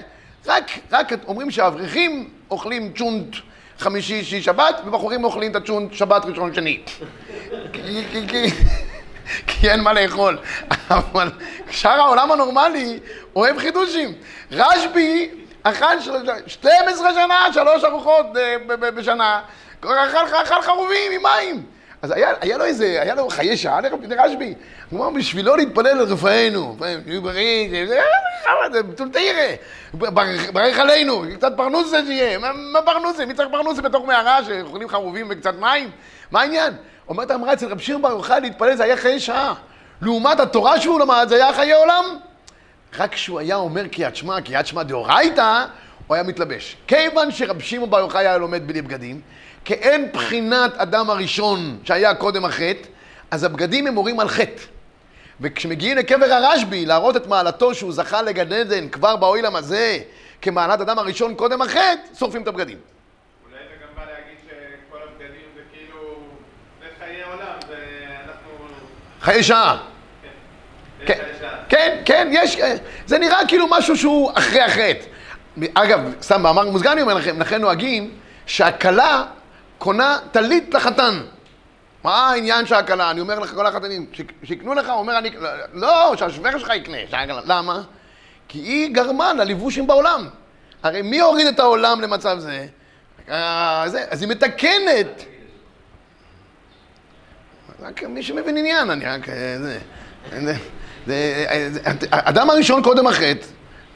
רק, 0.46 0.64
רק 0.92 1.08
אומרים 1.26 1.50
שהאברכים 1.50 2.30
אוכלים 2.50 2.92
צ'ונט 2.98 3.36
חמישי, 3.78 4.18
שישי, 4.24 4.42
שבת, 4.42 4.80
ובחורים 4.86 5.24
אוכלים 5.24 5.50
את 5.50 5.56
הצ'ונט 5.56 5.92
שבת, 5.92 6.24
ראשון, 6.24 6.54
שני. 6.54 6.80
כי- 7.72 8.04
כי- 8.12 8.28
כי- 8.28 8.50
כי 9.46 9.70
אין 9.70 9.80
מה 9.80 9.92
לאכול. 9.92 10.38
אבל 10.90 11.30
שאר 11.70 11.90
העולם 12.00 12.32
הנורמלי 12.32 12.98
אוהב 13.36 13.58
חידושים. 13.58 14.12
רשב"י 14.52 15.30
אכל 15.62 16.00
של- 16.00 16.12
12 16.46 17.14
שנה, 17.14 17.46
שלוש 17.54 17.84
ארוחות 17.84 18.26
אה, 18.36 18.56
בשנה, 18.90 19.40
אכל, 19.80 19.94
אכל 20.42 20.62
חרובים 20.62 21.12
עם 21.12 21.22
מים. 21.22 21.62
אז 22.02 22.10
היה, 22.10 22.30
היה 22.40 22.56
לו 22.58 22.64
איזה, 22.64 22.98
היה 23.02 23.14
לו 23.14 23.28
חיי 23.28 23.56
שעה 23.56 23.80
לרשב"י. 23.80 24.54
הוא 24.90 25.00
אמר, 25.06 25.10
בשבילו 25.18 25.56
להתפלל 25.56 25.86
על 25.86 26.00
רפאנו, 26.12 26.76
תהיו 27.04 27.22
בריא, 27.22 27.86
זה- 27.86 28.00
זה 28.72 28.82
בתול 28.82 29.08
ברך 30.52 30.78
עלינו, 30.78 31.24
קצת 31.36 31.52
פרנוסה 31.56 32.00
שיהיה, 32.06 32.38
מה- 32.38 32.52
מה 32.72 32.82
פרנוסה? 32.82 33.26
מי 33.26 33.34
צריך 33.34 33.48
פרנוסה 33.52 33.82
בתוך 33.82 34.04
מערה 34.06 34.44
שאוכלים 34.44 34.88
חרובים 34.88 35.26
וקצת 35.30 35.54
מים? 35.60 35.90
מה 36.30 36.40
העניין? 36.40 36.72
אומרת 37.08 37.30
המרה 37.30 37.52
אצל 37.52 37.66
רב 37.68 37.78
שיר 37.78 37.98
בר 37.98 38.08
יוחאי 38.10 38.40
להתפלל 38.40 38.76
זה 38.76 38.84
היה 38.84 38.96
חיי 38.96 39.20
שעה. 39.20 39.54
לעומת 40.02 40.40
התורה 40.40 40.80
שהוא 40.80 41.00
למד, 41.00 41.26
זה 41.28 41.34
היה 41.34 41.52
חיי 41.52 41.72
עולם. 41.72 42.04
רק 42.98 43.12
כשהוא 43.12 43.40
היה 43.40 43.56
אומר 43.56 43.86
קריאת 43.86 44.16
שמע, 44.16 44.40
קריאת 44.40 44.66
שמע 44.66 44.82
דאורייתא, 44.82 45.64
הוא 46.06 46.14
היה 46.14 46.24
מתלבש. 46.24 46.76
כיוון 46.86 47.30
שרב 47.30 47.60
שמעון 47.60 47.90
בר 47.90 47.98
יוחאי 47.98 48.20
היה 48.20 48.38
לומד 48.38 48.66
בלי 48.66 48.82
בגדים, 48.82 49.20
כאין 49.64 50.12
בחינת 50.12 50.76
אדם 50.76 51.10
הראשון 51.10 51.78
שהיה 51.84 52.14
קודם 52.14 52.44
החטא, 52.44 52.88
אז 53.30 53.44
הבגדים 53.44 53.86
הם 53.86 53.94
מורים 53.94 54.20
על 54.20 54.28
חטא. 54.28 54.62
וכשמגיעים 55.40 55.96
לקבר 55.96 56.32
הרשב"י 56.32 56.86
להראות 56.86 57.16
את 57.16 57.26
מעלתו 57.26 57.74
שהוא 57.74 57.92
זכה 57.92 58.22
לגן 58.22 58.52
עדן 58.52 58.88
כבר 58.88 59.16
באוילם 59.16 59.56
הזה 59.56 59.98
כמעלת 60.42 60.80
אדם 60.80 60.98
הראשון 60.98 61.34
קודם 61.34 61.62
החטא, 61.62 61.94
שורפים 62.18 62.42
את 62.42 62.48
הבגדים. 62.48 62.78
אולי 63.44 63.58
זה 63.68 63.74
גם 63.82 63.88
בא 63.96 64.12
להגיד 64.12 64.38
שכל 64.46 64.98
הבגדים 65.02 65.46
זה 65.56 65.60
כאילו, 65.72 66.18
זה 66.80 66.86
חיי 66.98 67.22
עולם. 67.22 67.76
חיי 69.20 69.42
שעה. 69.42 69.78
כן, 71.06 71.24
שעה. 71.40 71.56
כן, 71.68 72.02
כן, 72.04 72.28
יש, 72.32 72.58
זה 73.06 73.18
נראה 73.18 73.38
כאילו 73.48 73.66
משהו 73.70 73.96
שהוא 73.96 74.32
אחרי 74.34 74.60
החטא. 74.60 75.15
אגב, 75.74 76.00
סתם 76.22 76.42
מאמר 76.42 76.70
מוסגר 76.70 76.92
אני 76.92 77.02
אומר 77.02 77.14
לכם, 77.14 77.40
לכן 77.40 77.60
נוהגים 77.60 78.10
שהכלה 78.46 79.24
קונה 79.78 80.18
טלית 80.32 80.74
לחתן. 80.74 81.20
מה 82.04 82.30
העניין 82.30 82.66
של 82.66 82.74
הכלה? 82.74 83.10
אני 83.10 83.20
אומר 83.20 83.38
לך, 83.38 83.54
כל 83.54 83.66
החתנים, 83.66 84.06
שיקנו 84.44 84.74
לך, 84.74 84.88
הוא 84.88 84.94
אומר, 84.98 85.18
אני... 85.18 85.30
לא, 85.72 86.14
שהשוור 86.16 86.58
שלך 86.58 86.72
יקנה. 86.76 86.96
שהכלה- 87.10 87.40
למה? 87.46 87.82
כי 88.48 88.58
היא 88.58 88.94
גרמה 88.94 89.32
ללבושים 89.32 89.86
בעולם. 89.86 90.28
הרי 90.82 91.02
מי 91.02 91.20
הוריד 91.20 91.46
את 91.46 91.60
העולם 91.60 92.00
למצב 92.00 92.38
זה? 92.38 92.66
אה, 93.30 93.84
זה 93.86 94.04
אז 94.10 94.22
היא 94.22 94.30
מתקנת. 94.30 95.24
רק 97.82 98.02
מי 98.04 98.22
שמבין 98.22 98.56
עניין, 98.56 98.90
אני 98.90 99.04
רק... 99.04 99.28
אה, 99.28 99.58
זה, 99.58 99.78
זה, 100.42 100.54
זה, 101.06 101.44
זה, 101.70 101.80
האדם 102.12 102.50
הראשון 102.50 102.82
קודם 102.82 103.06
החטא, 103.06 103.46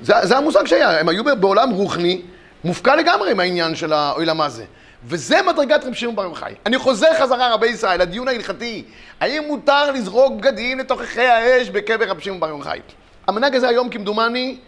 זה, 0.03 0.15
זה 0.23 0.37
המושג 0.37 0.67
שהיה, 0.67 1.01
הם 1.01 1.09
היו 1.09 1.23
בעולם 1.41 1.71
רוחני, 1.71 2.23
מופקע 2.65 2.97
לגמרי 2.97 3.35
מהעניין 3.35 3.75
של 3.75 3.93
העולם 3.93 4.41
הזה. 4.41 4.65
וזה 5.05 5.37
מדרגת 5.43 5.85
רב 5.85 5.95
שמעון 5.95 6.17
בר 6.17 6.23
יוחאי. 6.23 6.55
אני 6.67 6.79
חוזר 6.79 7.07
חזרה, 7.21 7.55
רבי 7.55 7.67
ישראל, 7.67 8.01
לדיון 8.01 8.29
ההלכתי. 8.29 8.85
האם 9.21 9.43
מותר 9.47 9.91
לזרוק 9.93 10.33
בגדים 10.41 10.79
לתוככי 10.79 11.21
האש 11.21 11.69
בקבר 11.69 12.09
רב 12.09 12.21
שמעון 12.21 12.41
בר 12.41 12.49
יוחאי? 12.49 12.81
המנהג 13.27 13.57
הזה 13.57 13.69
היום, 13.69 13.89
כמדומני, 13.89 14.59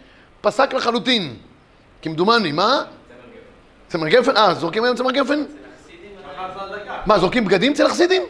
פסק 0.41 0.73
לחלוטין. 0.73 1.35
כמדומני, 2.01 2.51
מה? 2.51 2.83
צמר 3.87 4.07
גפן? 4.07 4.37
אה, 4.37 4.53
זורקים 4.53 4.83
היום 4.83 4.95
צמר 4.95 5.11
גפן? 5.11 5.43
מה, 7.05 7.19
זורקים 7.19 7.45
בגדים 7.45 7.71
אצל 7.71 7.85
החסידים? 7.85 8.21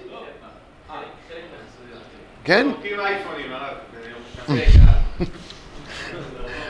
כן? 2.43 2.67
זורקים 2.71 2.99
אייפונים, 2.99 3.51
הרב. 3.53 3.73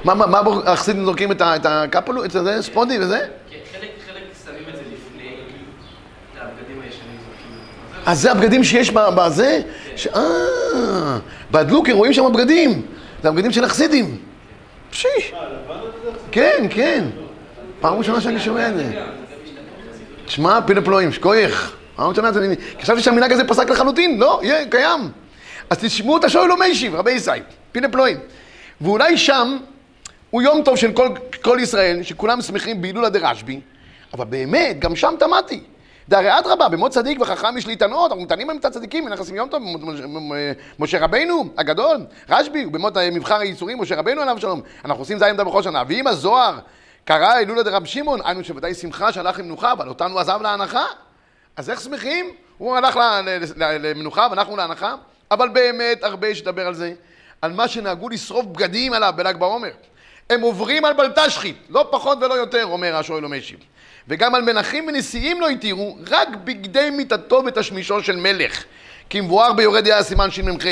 מה, 0.04 0.14
מה, 0.14 0.26
מה 0.26 0.40
החסידים 0.66 1.06
זורקים 1.06 1.32
את 1.32 1.42
הקפלו, 1.66 2.26
את 2.26 2.32
זה, 2.32 2.62
ספונדי 2.62 3.00
וזה? 3.00 3.20
כן, 3.50 3.58
חלק, 3.72 3.90
חלק 4.08 4.24
שמים 4.46 4.64
את 4.70 4.76
זה 4.76 4.82
לפני, 4.82 5.30
את 6.34 6.42
הבגדים 6.42 6.82
הישנים 6.84 7.18
זורקים. 7.26 7.58
אז 8.06 8.22
זה 8.22 8.32
הבגדים 8.32 8.64
שיש 8.64 8.92
בזה? 8.92 9.62
ש- 9.96 10.08
אה, 10.08 11.18
בהדלוקר 11.52 11.94
רואים 11.94 12.14
שם 12.14 12.34
בגדים. 12.34 12.82
זה 13.24 13.30
הבגדים 13.30 13.52
של 13.52 13.64
החסידים. 13.64 14.18
פשי. 14.92 15.08
כן, 16.32 16.68
כן. 16.70 17.06
פעם 17.82 17.98
ראשונה 17.98 18.22
שאני 18.22 18.40
שומע 18.40 18.70
את 18.70 18.76
זה. 18.78 18.92
תשמע, 20.26 20.60
פילה 20.62 20.82
פלואים, 20.82 21.12
שכוייך. 21.12 21.76
פעם 21.96 22.10
ראשונה 22.10 22.34
שאני... 22.34 22.56
חשבתי 22.82 23.02
שהמנהג 23.02 23.32
הזה 23.32 23.44
פסק 23.44 23.70
לחלוטין. 23.70 24.20
לא, 24.20 24.40
יהיה, 24.44 24.66
קיים. 24.68 25.10
אז 25.70 25.78
תשמעו 25.78 26.18
את 26.18 26.24
השואל 26.24 26.52
ומיישיב, 26.52 26.96
רבי 26.96 27.12
ישי, 27.12 27.32
פילה 27.72 27.90
פלואים. 27.90 28.18
ואולי 28.82 29.18
שם 29.18 29.58
הוא 30.34 30.42
יום 30.42 30.64
טוב 30.64 30.76
של 30.76 30.92
כל, 30.94 31.10
כל 31.44 31.58
ישראל, 31.62 32.04
שכולם 32.04 32.42
שמחים 32.42 32.82
בהילולה 32.82 33.10
דרשב"י, 33.10 33.62
אבל 34.14 34.26
באמת, 34.26 34.80
גם 34.80 34.96
שם 34.96 35.14
תמדתי. 35.20 35.64
דהרי 36.10 36.40
אדרבה, 36.40 36.70
במות 36.70 36.92
צדיק 36.92 37.22
וחכם 37.22 37.58
יש 37.58 37.68
להתענות, 37.68 38.12
אנחנו 38.12 38.24
מתענים 38.24 38.48
בהם 38.48 38.58
את 38.58 38.66
הצדיקים, 38.66 39.08
נכנסים 39.08 39.36
יום 39.36 39.50
טוב, 39.50 39.64
במות 39.64 39.82
משה- 40.80 41.00
רבנו 41.00 41.50
הגדול, 41.58 41.98
רשב"י, 42.30 42.66
ובמות 42.66 42.98
מבחר 42.98 43.40
הייסורים, 43.40 43.82
משה 43.82 43.96
רבנו 43.96 44.22
עליו 44.22 44.38
שלום. 44.40 44.62
אנחנו 44.86 45.02
עושים 45.02 45.20
זין 45.20 45.38
דם 45.38 45.46
בכל 45.46 45.64
שנה. 45.64 45.84
ואם 45.88 46.08
הזוהר 46.08 46.60
קרא 47.06 47.40
אלולה 47.40 47.64
דרב 47.64 47.86
שמעון, 47.86 48.20
היינו 48.26 48.44
שוודאי 48.44 48.74
שמחה 48.74 49.12
שהלך 49.12 49.40
למנוחה, 49.40 49.72
אבל 49.72 49.88
אותנו 49.90 50.20
עזב 50.20 50.40
להנחה. 50.42 50.86
אז 51.58 51.70
איך 51.70 51.82
שמחים? 51.82 52.26
הוא 52.58 52.76
הלך 52.78 53.00
למנוחה 53.58 54.28
ואנחנו 54.32 54.58
להנחה, 54.58 54.96
אבל 55.32 55.50
באמת 55.50 56.04
הרבה 56.04 56.28
יש 56.28 56.42
לדבר 56.42 56.68
על 56.68 56.74
זה, 56.74 56.94
על 57.42 57.52
מה 57.54 57.68
שנהגו 57.68 58.10
לשרוף 58.10 58.46
בגדים 58.46 58.94
עליו 58.94 59.14
בל"ג 59.16 59.36
בעומר. 59.38 59.72
הם 60.30 60.42
עוברים 60.42 60.86
על 60.86 60.94
בלטשחית, 60.94 61.58
לא 61.70 61.88
פחות 61.92 62.18
ולא 62.22 62.34
יותר, 62.34 62.66
אומר 62.66 62.96
השואל 62.96 63.26
ומשיב. 63.26 63.60
וגם 64.08 64.36
על 64.36 64.42
מנחים 64.42 64.88
ונשיאים 64.88 65.42
לא 65.42 65.50
התירו, 65.50 65.98
רק 66.10 66.28
בגדי 66.44 66.90
מיתתו 66.90 67.44
ותשמישו 67.46 68.04
של 68.04 68.16
מלך. 68.16 68.64
כי 69.10 69.22
מבואר 69.22 69.54
ביורד 69.54 69.84
דעה 69.84 70.04
סימן 70.04 70.32
שמ"ח. 70.32 70.66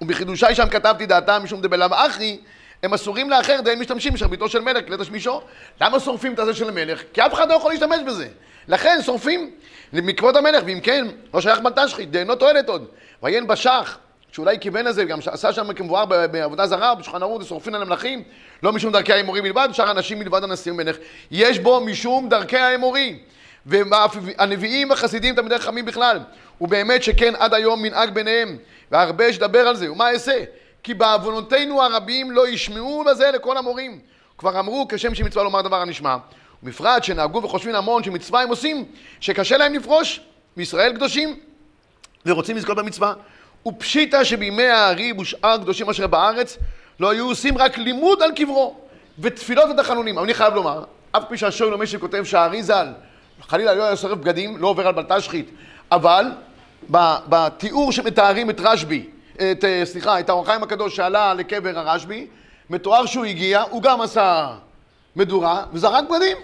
ובחידושי 0.00 0.54
שם 0.54 0.68
כתבתי 0.68 1.06
דעתם 1.06 1.40
משום 1.44 1.60
דבלאו 1.60 1.88
אחי, 1.92 2.38
הם 2.82 2.94
אסורים 2.94 3.30
לאחר 3.30 3.60
דהן 3.60 3.78
משתמשים 3.78 4.12
בשרביטו 4.12 4.48
של 4.48 4.60
מלך, 4.60 4.86
כלי 4.86 4.96
תשמישו. 4.96 5.42
למה 5.80 6.00
שורפים 6.00 6.34
את 6.34 6.38
הזה 6.38 6.54
של 6.54 6.68
המלך? 6.68 7.02
כי 7.12 7.22
אף 7.22 7.34
אחד 7.34 7.48
לא 7.48 7.54
יכול 7.54 7.72
להשתמש 7.72 7.98
בזה. 8.06 8.28
לכן 8.68 8.98
שורפים 9.02 9.50
מכבוד 9.92 10.36
המלך, 10.36 10.62
ואם 10.66 10.80
כן, 10.82 11.06
לא 11.34 11.40
שייך 11.40 11.58
בלטשחית, 11.58 12.10
דהנו 12.10 12.34
תועלת 12.34 12.68
עוד. 12.68 12.86
ויין 13.22 13.46
בשח, 13.46 13.98
שאולי 14.36 14.58
כיוון 14.58 14.84
לזה, 14.84 15.04
גם 15.04 15.18
עשה 15.26 15.52
שם 15.52 15.72
כמבואר 15.72 16.04
בעבודה 16.04 16.66
זרה, 16.66 16.94
בשולחן 16.94 17.22
ערוך, 17.22 17.42
שורפים 17.44 17.74
על 17.74 17.82
המלכים, 17.82 18.22
לא 18.62 18.72
משום 18.72 18.92
דרכי 18.92 19.12
האמורי 19.12 19.42
בלבד, 19.42 19.68
שאר 19.72 19.90
אנשים 19.90 20.18
מלבד 20.18 20.44
הנשיא 20.44 20.72
ומלך. 20.72 20.96
יש 21.30 21.58
בו 21.58 21.80
משום 21.80 22.28
דרכי 22.28 22.56
האמורי. 22.56 23.18
והנביאים 23.66 24.90
והחסידים 24.90 25.34
תלמידי 25.34 25.58
חכמים 25.58 25.84
בכלל. 25.84 26.18
ובאמת 26.60 27.02
שכן 27.02 27.34
עד 27.38 27.54
היום 27.54 27.82
מנהג 27.82 28.10
ביניהם, 28.10 28.56
והרבה 28.90 29.24
יש 29.24 29.36
לדבר 29.36 29.68
על 29.68 29.76
זה. 29.76 29.92
ומה 29.92 30.10
אעשה? 30.10 30.44
כי 30.82 30.94
בעוונותינו 30.94 31.82
הרבים 31.82 32.30
לא 32.30 32.48
ישמעו 32.48 33.04
בזה 33.04 33.30
לכל 33.30 33.56
המורים. 33.56 33.98
כבר 34.38 34.60
אמרו 34.60 34.86
כשם 34.88 35.14
שמצווה 35.14 35.44
לומר 35.44 35.62
דבר 35.62 35.80
הנשמע. 35.80 36.16
ובפרט 36.62 37.04
שנהגו 37.04 37.42
וחושבים 37.42 37.74
המון 37.74 38.04
שמצווה 38.04 38.42
הם 38.42 38.48
עושים, 38.48 38.84
שקשה 39.20 39.56
להם 39.56 39.74
לפרוש, 39.74 40.20
וישראל 40.56 40.92
קדושים, 40.92 41.36
ורוצים 42.26 42.56
לזכות 42.56 42.76
במצווה. 42.76 43.12
ופשיטא 43.66 44.24
שבימי 44.24 44.66
הארי 44.66 45.12
ושאר 45.12 45.58
קדושים 45.58 45.90
אשר 45.90 46.06
בארץ 46.06 46.58
לא 47.00 47.10
היו 47.10 47.28
עושים 47.28 47.58
רק 47.58 47.78
לימוד 47.78 48.22
על 48.22 48.32
קברו 48.32 48.74
ותפילות 49.18 49.64
ותחנונים. 49.70 50.18
אבל 50.18 50.24
אני 50.24 50.34
חייב 50.34 50.54
לומר, 50.54 50.84
אף 51.12 51.22
פי 51.28 51.36
שהשואל 51.36 51.72
אומר 51.72 51.84
שכותב 51.84 52.24
שהארי 52.24 52.62
ז"ל 52.62 52.86
חלילה 53.42 53.74
לא 53.74 53.82
היה 53.82 53.96
שורף 53.96 54.18
בגדים, 54.18 54.56
לא 54.56 54.68
עובר 54.68 54.86
על 54.86 54.94
בלטשחית, 54.94 55.50
אבל 55.90 56.26
ב- 56.90 57.16
בתיאור 57.28 57.92
שמתארים 57.92 58.50
את 58.50 58.60
רשב"י, 58.60 59.06
את, 59.34 59.64
אה, 59.64 59.82
סליחה, 59.84 60.20
את 60.20 60.28
האור 60.28 60.42
החיים 60.42 60.62
הקדוש 60.62 60.96
שעלה 60.96 61.34
לקבר 61.34 61.78
הרשב"י, 61.78 62.26
מתואר 62.70 63.06
שהוא 63.06 63.24
הגיע, 63.24 63.62
הוא 63.62 63.82
גם 63.82 64.00
עשה 64.00 64.48
מדורה 65.16 65.64
וזרק 65.72 66.04
בגדים. 66.04 66.36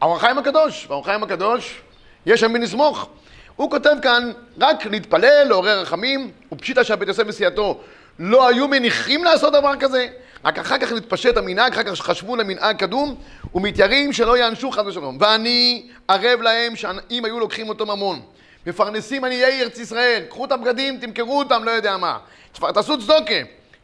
האור 0.00 0.16
החיים 0.16 0.38
הקדוש, 0.38 0.86
והאור 0.88 1.02
החיים 1.02 1.22
הקדוש, 1.22 1.80
יש 2.26 2.42
על 2.42 2.48
מי 2.48 2.58
לסמוך. 2.58 3.08
הוא 3.56 3.70
כותב 3.70 3.96
כאן, 4.02 4.32
רק 4.60 4.86
להתפלל, 4.86 5.44
לעורר 5.48 5.80
רחמים, 5.80 6.30
ופשיטא 6.52 6.84
שהבית 6.84 7.08
יוסף 7.08 7.22
וסיעתו 7.26 7.80
לא 8.18 8.48
היו 8.48 8.68
מניחים 8.68 9.24
לעשות 9.24 9.52
דבר 9.52 9.76
כזה, 9.76 10.06
רק 10.44 10.58
אחר 10.58 10.78
כך 10.78 10.92
נתפשט 10.92 11.36
המנהג, 11.36 11.72
אחר 11.72 11.82
כך 11.82 12.00
חשבו 12.00 12.36
למנהג 12.36 12.76
קדום, 12.76 13.14
ומתיירים 13.54 14.12
שלא 14.12 14.38
יענשו 14.38 14.70
חס 14.70 14.86
ושלום. 14.86 15.16
ואני 15.20 15.88
ערב 16.08 16.42
להם 16.42 16.76
שאם 16.76 17.24
היו 17.24 17.40
לוקחים 17.40 17.68
אותו 17.68 17.86
ממון, 17.86 18.20
מפרנסים 18.66 19.24
עניי 19.24 19.62
ארץ 19.62 19.78
ישראל, 19.78 20.22
קחו 20.28 20.44
את 20.44 20.52
הבגדים, 20.52 20.98
תמכרו 20.98 21.38
אותם, 21.38 21.64
לא 21.64 21.70
יודע 21.70 21.96
מה. 21.96 22.18
תעשו 22.52 22.98
צדוקה. 22.98 23.34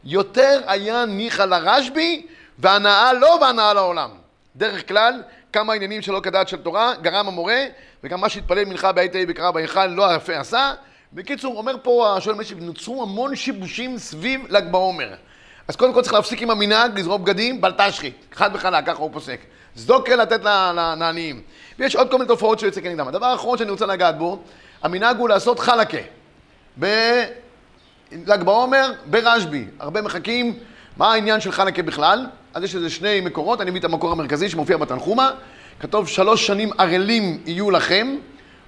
יותר 0.03 0.61
היה 0.67 1.05
ניחא 1.05 1.41
לרשב"י, 1.41 2.25
והנאה 2.59 3.13
לו 3.13 3.27
והנאה 3.41 3.73
לעולם. 3.73 4.09
דרך 4.55 4.87
כלל, 4.87 5.21
כמה 5.53 5.73
עניינים 5.73 6.01
שלא 6.01 6.19
כדעת 6.19 6.47
של 6.47 6.57
תורה, 6.57 6.93
גרם 7.01 7.27
המורה, 7.27 7.65
וגם 8.03 8.21
מה 8.21 8.29
שהתפלל 8.29 8.65
מנחה 8.65 8.91
בעת 8.91 9.15
ההיא 9.15 9.25
וקרא 9.29 9.51
בהיכל 9.51 9.85
לא 9.85 10.15
יפה 10.15 10.39
עשה. 10.39 10.73
בקיצור, 11.13 11.57
אומר 11.57 11.75
פה 11.83 12.15
השואל 12.17 12.35
משיב, 12.35 12.59
נוצרו 12.61 13.03
המון 13.03 13.35
שיבושים 13.35 13.97
סביב 13.97 14.45
ל"ג 14.49 14.71
בעומר. 14.71 15.13
אז 15.67 15.75
קודם 15.75 15.93
כל 15.93 16.01
צריך 16.01 16.13
להפסיק 16.13 16.41
עם 16.41 16.49
המנהג, 16.49 16.99
לזרוק 16.99 17.21
בגדים, 17.21 17.61
בלטשחית. 17.61 18.25
חד 18.33 18.49
וחלק, 18.53 18.85
ככה 18.85 18.99
הוא 18.99 19.09
פוסק. 19.13 19.39
צדוקה 19.75 20.15
לתת 20.15 20.43
לעניים. 20.43 21.41
ויש 21.79 21.95
עוד 21.95 22.11
כל 22.11 22.17
מיני 22.17 22.27
תופעות 22.27 22.59
שיוצא 22.59 22.81
כנגדם. 22.81 23.07
הדבר 23.07 23.25
האחרון 23.25 23.57
שאני 23.57 23.71
רוצה 23.71 23.85
לגעת 23.85 24.17
בו, 24.17 24.39
המנהג 24.81 25.17
הוא 25.17 25.29
לעשות 25.29 25.59
חלקה. 25.59 25.97
בל"ג 26.77 28.43
בעומר, 28.43 28.91
ברשב"י. 29.05 29.65
הרבה 29.79 30.01
מחכים, 30.01 30.59
מה 30.97 31.13
העניין 31.13 31.41
של 31.41 31.51
חלקה 31.51 31.83
בכלל? 31.83 32.25
אז 32.53 32.63
יש 32.63 32.75
איזה 32.75 32.89
שני 32.89 33.21
מקורות, 33.21 33.61
אני 33.61 33.69
מביא 33.69 33.79
את 33.79 33.85
המקור 33.85 34.11
המרכזי 34.11 34.49
שמופיע 34.49 34.77
בתנחומה. 34.77 35.31
כתוב 35.79 36.07
שלוש 36.07 36.47
שנים 36.47 36.69
ערלים 36.77 37.41
יהיו 37.45 37.71
לכם, 37.71 38.15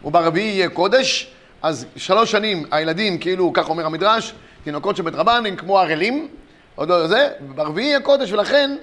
וברביעי 0.06 0.48
יהיה 0.48 0.70
קודש. 0.70 1.28
אז 1.62 1.86
שלוש 1.96 2.32
שנים 2.32 2.66
הילדים, 2.72 3.18
כאילו, 3.18 3.52
כך 3.54 3.70
אומר 3.70 3.86
המדרש, 3.86 4.34
תינוקות 4.64 4.96
של 4.96 5.04
בית 5.04 5.16
רבן 5.16 5.44
הם 5.48 5.56
כמו 5.56 5.80
ערלים, 5.80 6.28
עוד 6.76 6.90
לא 6.90 7.08
זה, 7.08 7.30
ברביעי 7.56 7.96
הקודש, 7.96 8.32
ולכן 8.32 8.76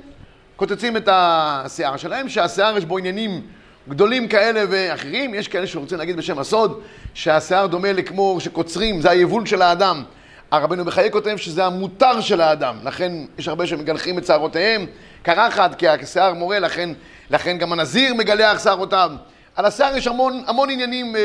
קוצצים 0.57 0.97
את 0.97 1.09
השיער 1.13 1.97
שלהם, 1.97 2.29
שהשיער 2.29 2.79
יש 2.79 2.85
בו 2.85 2.99
עניינים 2.99 3.41
גדולים 3.89 4.29
כאלה 4.29 4.65
ואחרים, 4.71 5.35
יש 5.35 5.49
כאלה 5.49 5.67
שרוצים 5.67 5.99
להגיד 5.99 6.17
בשם 6.17 6.39
הסוד, 6.39 6.81
שהשיער 7.15 7.67
דומה 7.67 7.93
לכמו 7.93 8.37
שקוצרים, 8.41 9.01
זה 9.01 9.11
היבול 9.11 9.47
של 9.47 9.63
האדם. 9.63 10.03
הרבנו 10.51 10.85
בחיי 10.85 11.11
כותב 11.11 11.37
שזה 11.37 11.65
המותר 11.65 12.21
של 12.21 12.41
האדם, 12.41 12.77
לכן 12.85 13.13
יש 13.39 13.49
הרבה 13.49 13.67
שמגלחים 13.67 14.19
את 14.19 14.27
שערותיהם 14.27 14.87
קרחת, 15.23 15.75
כי 15.75 15.89
השיער 15.89 16.35
מורה, 16.35 16.59
לכן, 16.59 16.91
לכן 17.33 17.59
גם 17.59 17.73
הנזיר 17.73 18.15
מגלח 18.15 18.65
שערותיו. 18.65 19.11
על 19.57 19.65
השיער 19.65 19.97
יש 19.97 20.07
המון, 20.07 20.45
המון 20.47 20.71
עניינים 20.71 21.17
אה, 21.17 21.21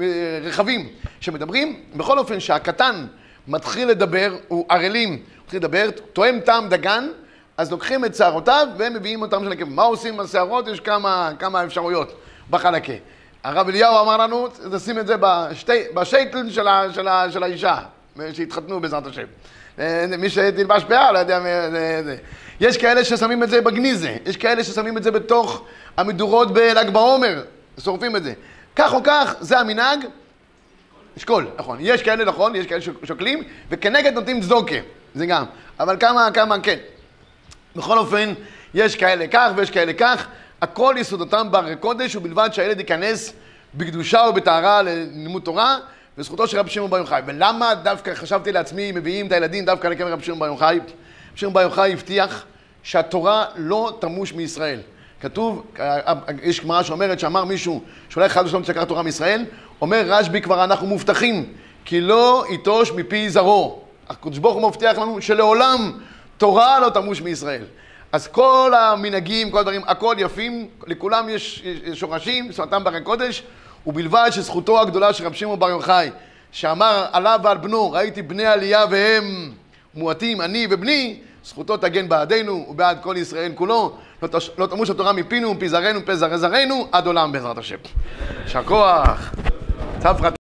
אה, 0.00 0.38
רחבים 0.42 0.88
שמדברים. 1.20 1.80
בכל 1.94 2.18
אופן, 2.18 2.40
שהקטן 2.40 3.06
מתחיל 3.48 3.88
לדבר, 3.88 4.36
הוא 4.48 4.66
ערלים, 4.68 5.22
מתחיל 5.44 5.58
לדבר, 5.58 5.90
תואם 6.12 6.40
טעם 6.40 6.68
דגן, 6.68 7.08
אז 7.56 7.70
לוקחים 7.70 8.04
את 8.04 8.14
שערותיו 8.14 8.68
ומביאים 8.78 9.22
אותם 9.22 9.44
של 9.44 9.52
הכיוון. 9.52 9.74
מה 9.74 9.82
עושים 9.82 10.14
עם 10.14 10.20
השערות? 10.20 10.68
יש 10.68 10.80
כמה, 10.80 11.30
כמה 11.38 11.64
אפשרויות 11.64 12.20
בחלקה. 12.50 12.92
הרב 13.44 13.68
אליהו 13.68 14.00
אמר 14.02 14.16
לנו, 14.16 14.48
תשים 14.72 14.98
את 14.98 15.06
זה 15.06 15.14
בשתי, 15.20 15.82
בשייטל 15.94 16.50
של, 16.50 16.66
של, 16.92 17.08
של 17.30 17.42
האישה, 17.42 17.78
שהתחתנו 18.32 18.80
בעזרת 18.80 19.06
השם. 19.06 19.26
אה, 19.78 20.04
מי 20.18 20.30
שתלבש 20.30 20.84
פאה, 20.84 21.12
לא 21.12 21.18
יודע, 21.18 21.40
זה. 22.04 22.16
יש 22.60 22.76
כאלה 22.76 23.04
ששמים 23.04 23.42
את 23.42 23.50
זה 23.50 23.60
בגניזה, 23.60 24.16
יש 24.26 24.36
כאלה 24.36 24.64
ששמים 24.64 24.98
את 24.98 25.02
זה 25.02 25.10
בתוך 25.10 25.64
המדורות 25.96 26.52
בל"ג 26.52 26.90
בעומר, 26.90 27.42
שורפים 27.80 28.16
את 28.16 28.24
זה. 28.24 28.32
כך 28.76 28.94
או 28.94 29.02
כך, 29.04 29.34
זה 29.40 29.58
המנהג. 29.58 29.98
אשכול, 31.18 31.48
נכון. 31.58 31.78
יש 31.80 32.02
כאלה, 32.02 32.24
נכון, 32.24 32.56
יש 32.56 32.66
כאלה 32.66 32.80
ששוקלים, 32.80 33.42
וכנגד 33.70 34.12
נותנים 34.12 34.40
צדוקה, 34.40 34.74
זה 35.14 35.26
גם. 35.26 35.44
אבל 35.80 35.96
כמה, 36.00 36.28
כמה, 36.34 36.60
כן. 36.60 36.76
בכל 37.76 37.98
אופן, 37.98 38.32
יש 38.74 38.96
כאלה 38.96 39.26
כך 39.26 39.50
ויש 39.56 39.70
כאלה 39.70 39.92
כך. 39.92 40.26
הכל 40.62 40.94
יסודותם 40.98 41.50
בהר 41.50 41.74
קודש, 41.74 42.16
ובלבד 42.16 42.48
שהילד 42.52 42.78
ייכנס 42.78 43.32
בקדושה 43.74 44.20
ובטהרה 44.30 44.82
ללימוד 44.82 45.42
תורה, 45.42 45.78
וזכותו 46.18 46.46
של 46.46 46.58
רבי 46.58 46.70
שמעון 46.70 46.90
בר 46.90 46.96
יוחאי. 46.98 47.22
ולמה 47.26 47.74
דווקא 47.74 48.14
חשבתי 48.14 48.52
לעצמי, 48.52 48.92
מביאים 48.92 49.26
את 49.26 49.32
הילדים 49.32 49.64
דווקא 49.64 49.88
לקבר 49.88 50.12
רבי 50.12 50.24
שמעון 50.24 50.40
בר 50.40 50.46
יוחאי? 50.46 50.76
רבי 50.76 50.90
שמעון 51.34 51.54
בר 51.54 51.60
יוחאי 51.60 51.92
הבטיח 51.92 52.44
שהתורה 52.82 53.44
לא 53.56 53.98
תמוש 54.00 54.32
מישראל. 54.32 54.80
כתוב, 55.20 55.66
יש 56.42 56.60
גמרא 56.60 56.82
שאומרת 56.82 57.20
שאמר 57.20 57.44
מישהו 57.44 57.82
שאולי 58.08 58.28
חד 58.28 58.44
ושלום 58.46 58.62
תשכח 58.62 58.84
תורה 58.84 59.02
מישראל, 59.02 59.44
אומר 59.80 60.02
רשב"י 60.06 60.40
כבר 60.40 60.64
אנחנו 60.64 60.86
מובטחים 60.86 61.52
כי 61.84 62.00
לא 62.00 62.44
יטוש 62.50 62.92
מפי 62.92 63.30
זרעו. 63.30 63.82
הקדוש 64.08 64.38
ברוך 64.38 64.54
הוא 64.54 64.68
מבטיח 64.68 64.98
לנו 64.98 65.22
שלעולם 65.22 65.92
תורה 66.36 66.80
לא 66.80 66.88
תמוש 66.88 67.20
מישראל. 67.20 67.64
אז 68.12 68.26
כל 68.26 68.72
המנהגים, 68.76 69.50
כל 69.50 69.58
הדברים, 69.58 69.82
הכל 69.86 70.14
יפים, 70.18 70.68
לכולם 70.86 71.28
יש 71.28 71.62
שורשים, 71.94 72.52
שפתם 72.52 72.84
ברי 72.84 73.00
קודש, 73.00 73.42
ובלבד 73.86 74.28
שזכותו 74.30 74.80
הגדולה 74.80 75.12
של 75.12 75.26
רב 75.26 75.32
שמעון 75.32 75.58
בר 75.58 75.68
יוחאי, 75.68 76.10
שאמר 76.52 77.06
עליו 77.12 77.40
ועל 77.42 77.56
בנו, 77.58 77.90
ראיתי 77.90 78.22
בני 78.22 78.46
עלייה 78.46 78.84
והם 78.90 79.52
מועטים, 79.94 80.40
אני 80.40 80.66
ובני, 80.70 81.20
זכותו 81.44 81.76
תגן 81.76 82.08
בעדנו 82.08 82.66
ובעד 82.70 82.98
כל 83.02 83.14
ישראל 83.18 83.52
כולו, 83.54 83.92
לא. 84.22 84.28
לא 84.58 84.66
תמוש 84.66 84.90
התורה 84.90 85.12
מפינו 85.12 85.48
ומפי 85.48 85.68
זרענו 85.68 85.98
ומפי 85.98 86.16
זרענו 86.16 86.88
עד 86.92 87.06
עולם 87.06 87.32
בעזרת 87.32 87.58
השם. 87.58 87.76
יישר 88.44 88.64
כוח. 88.64 89.32
צו 90.02 90.35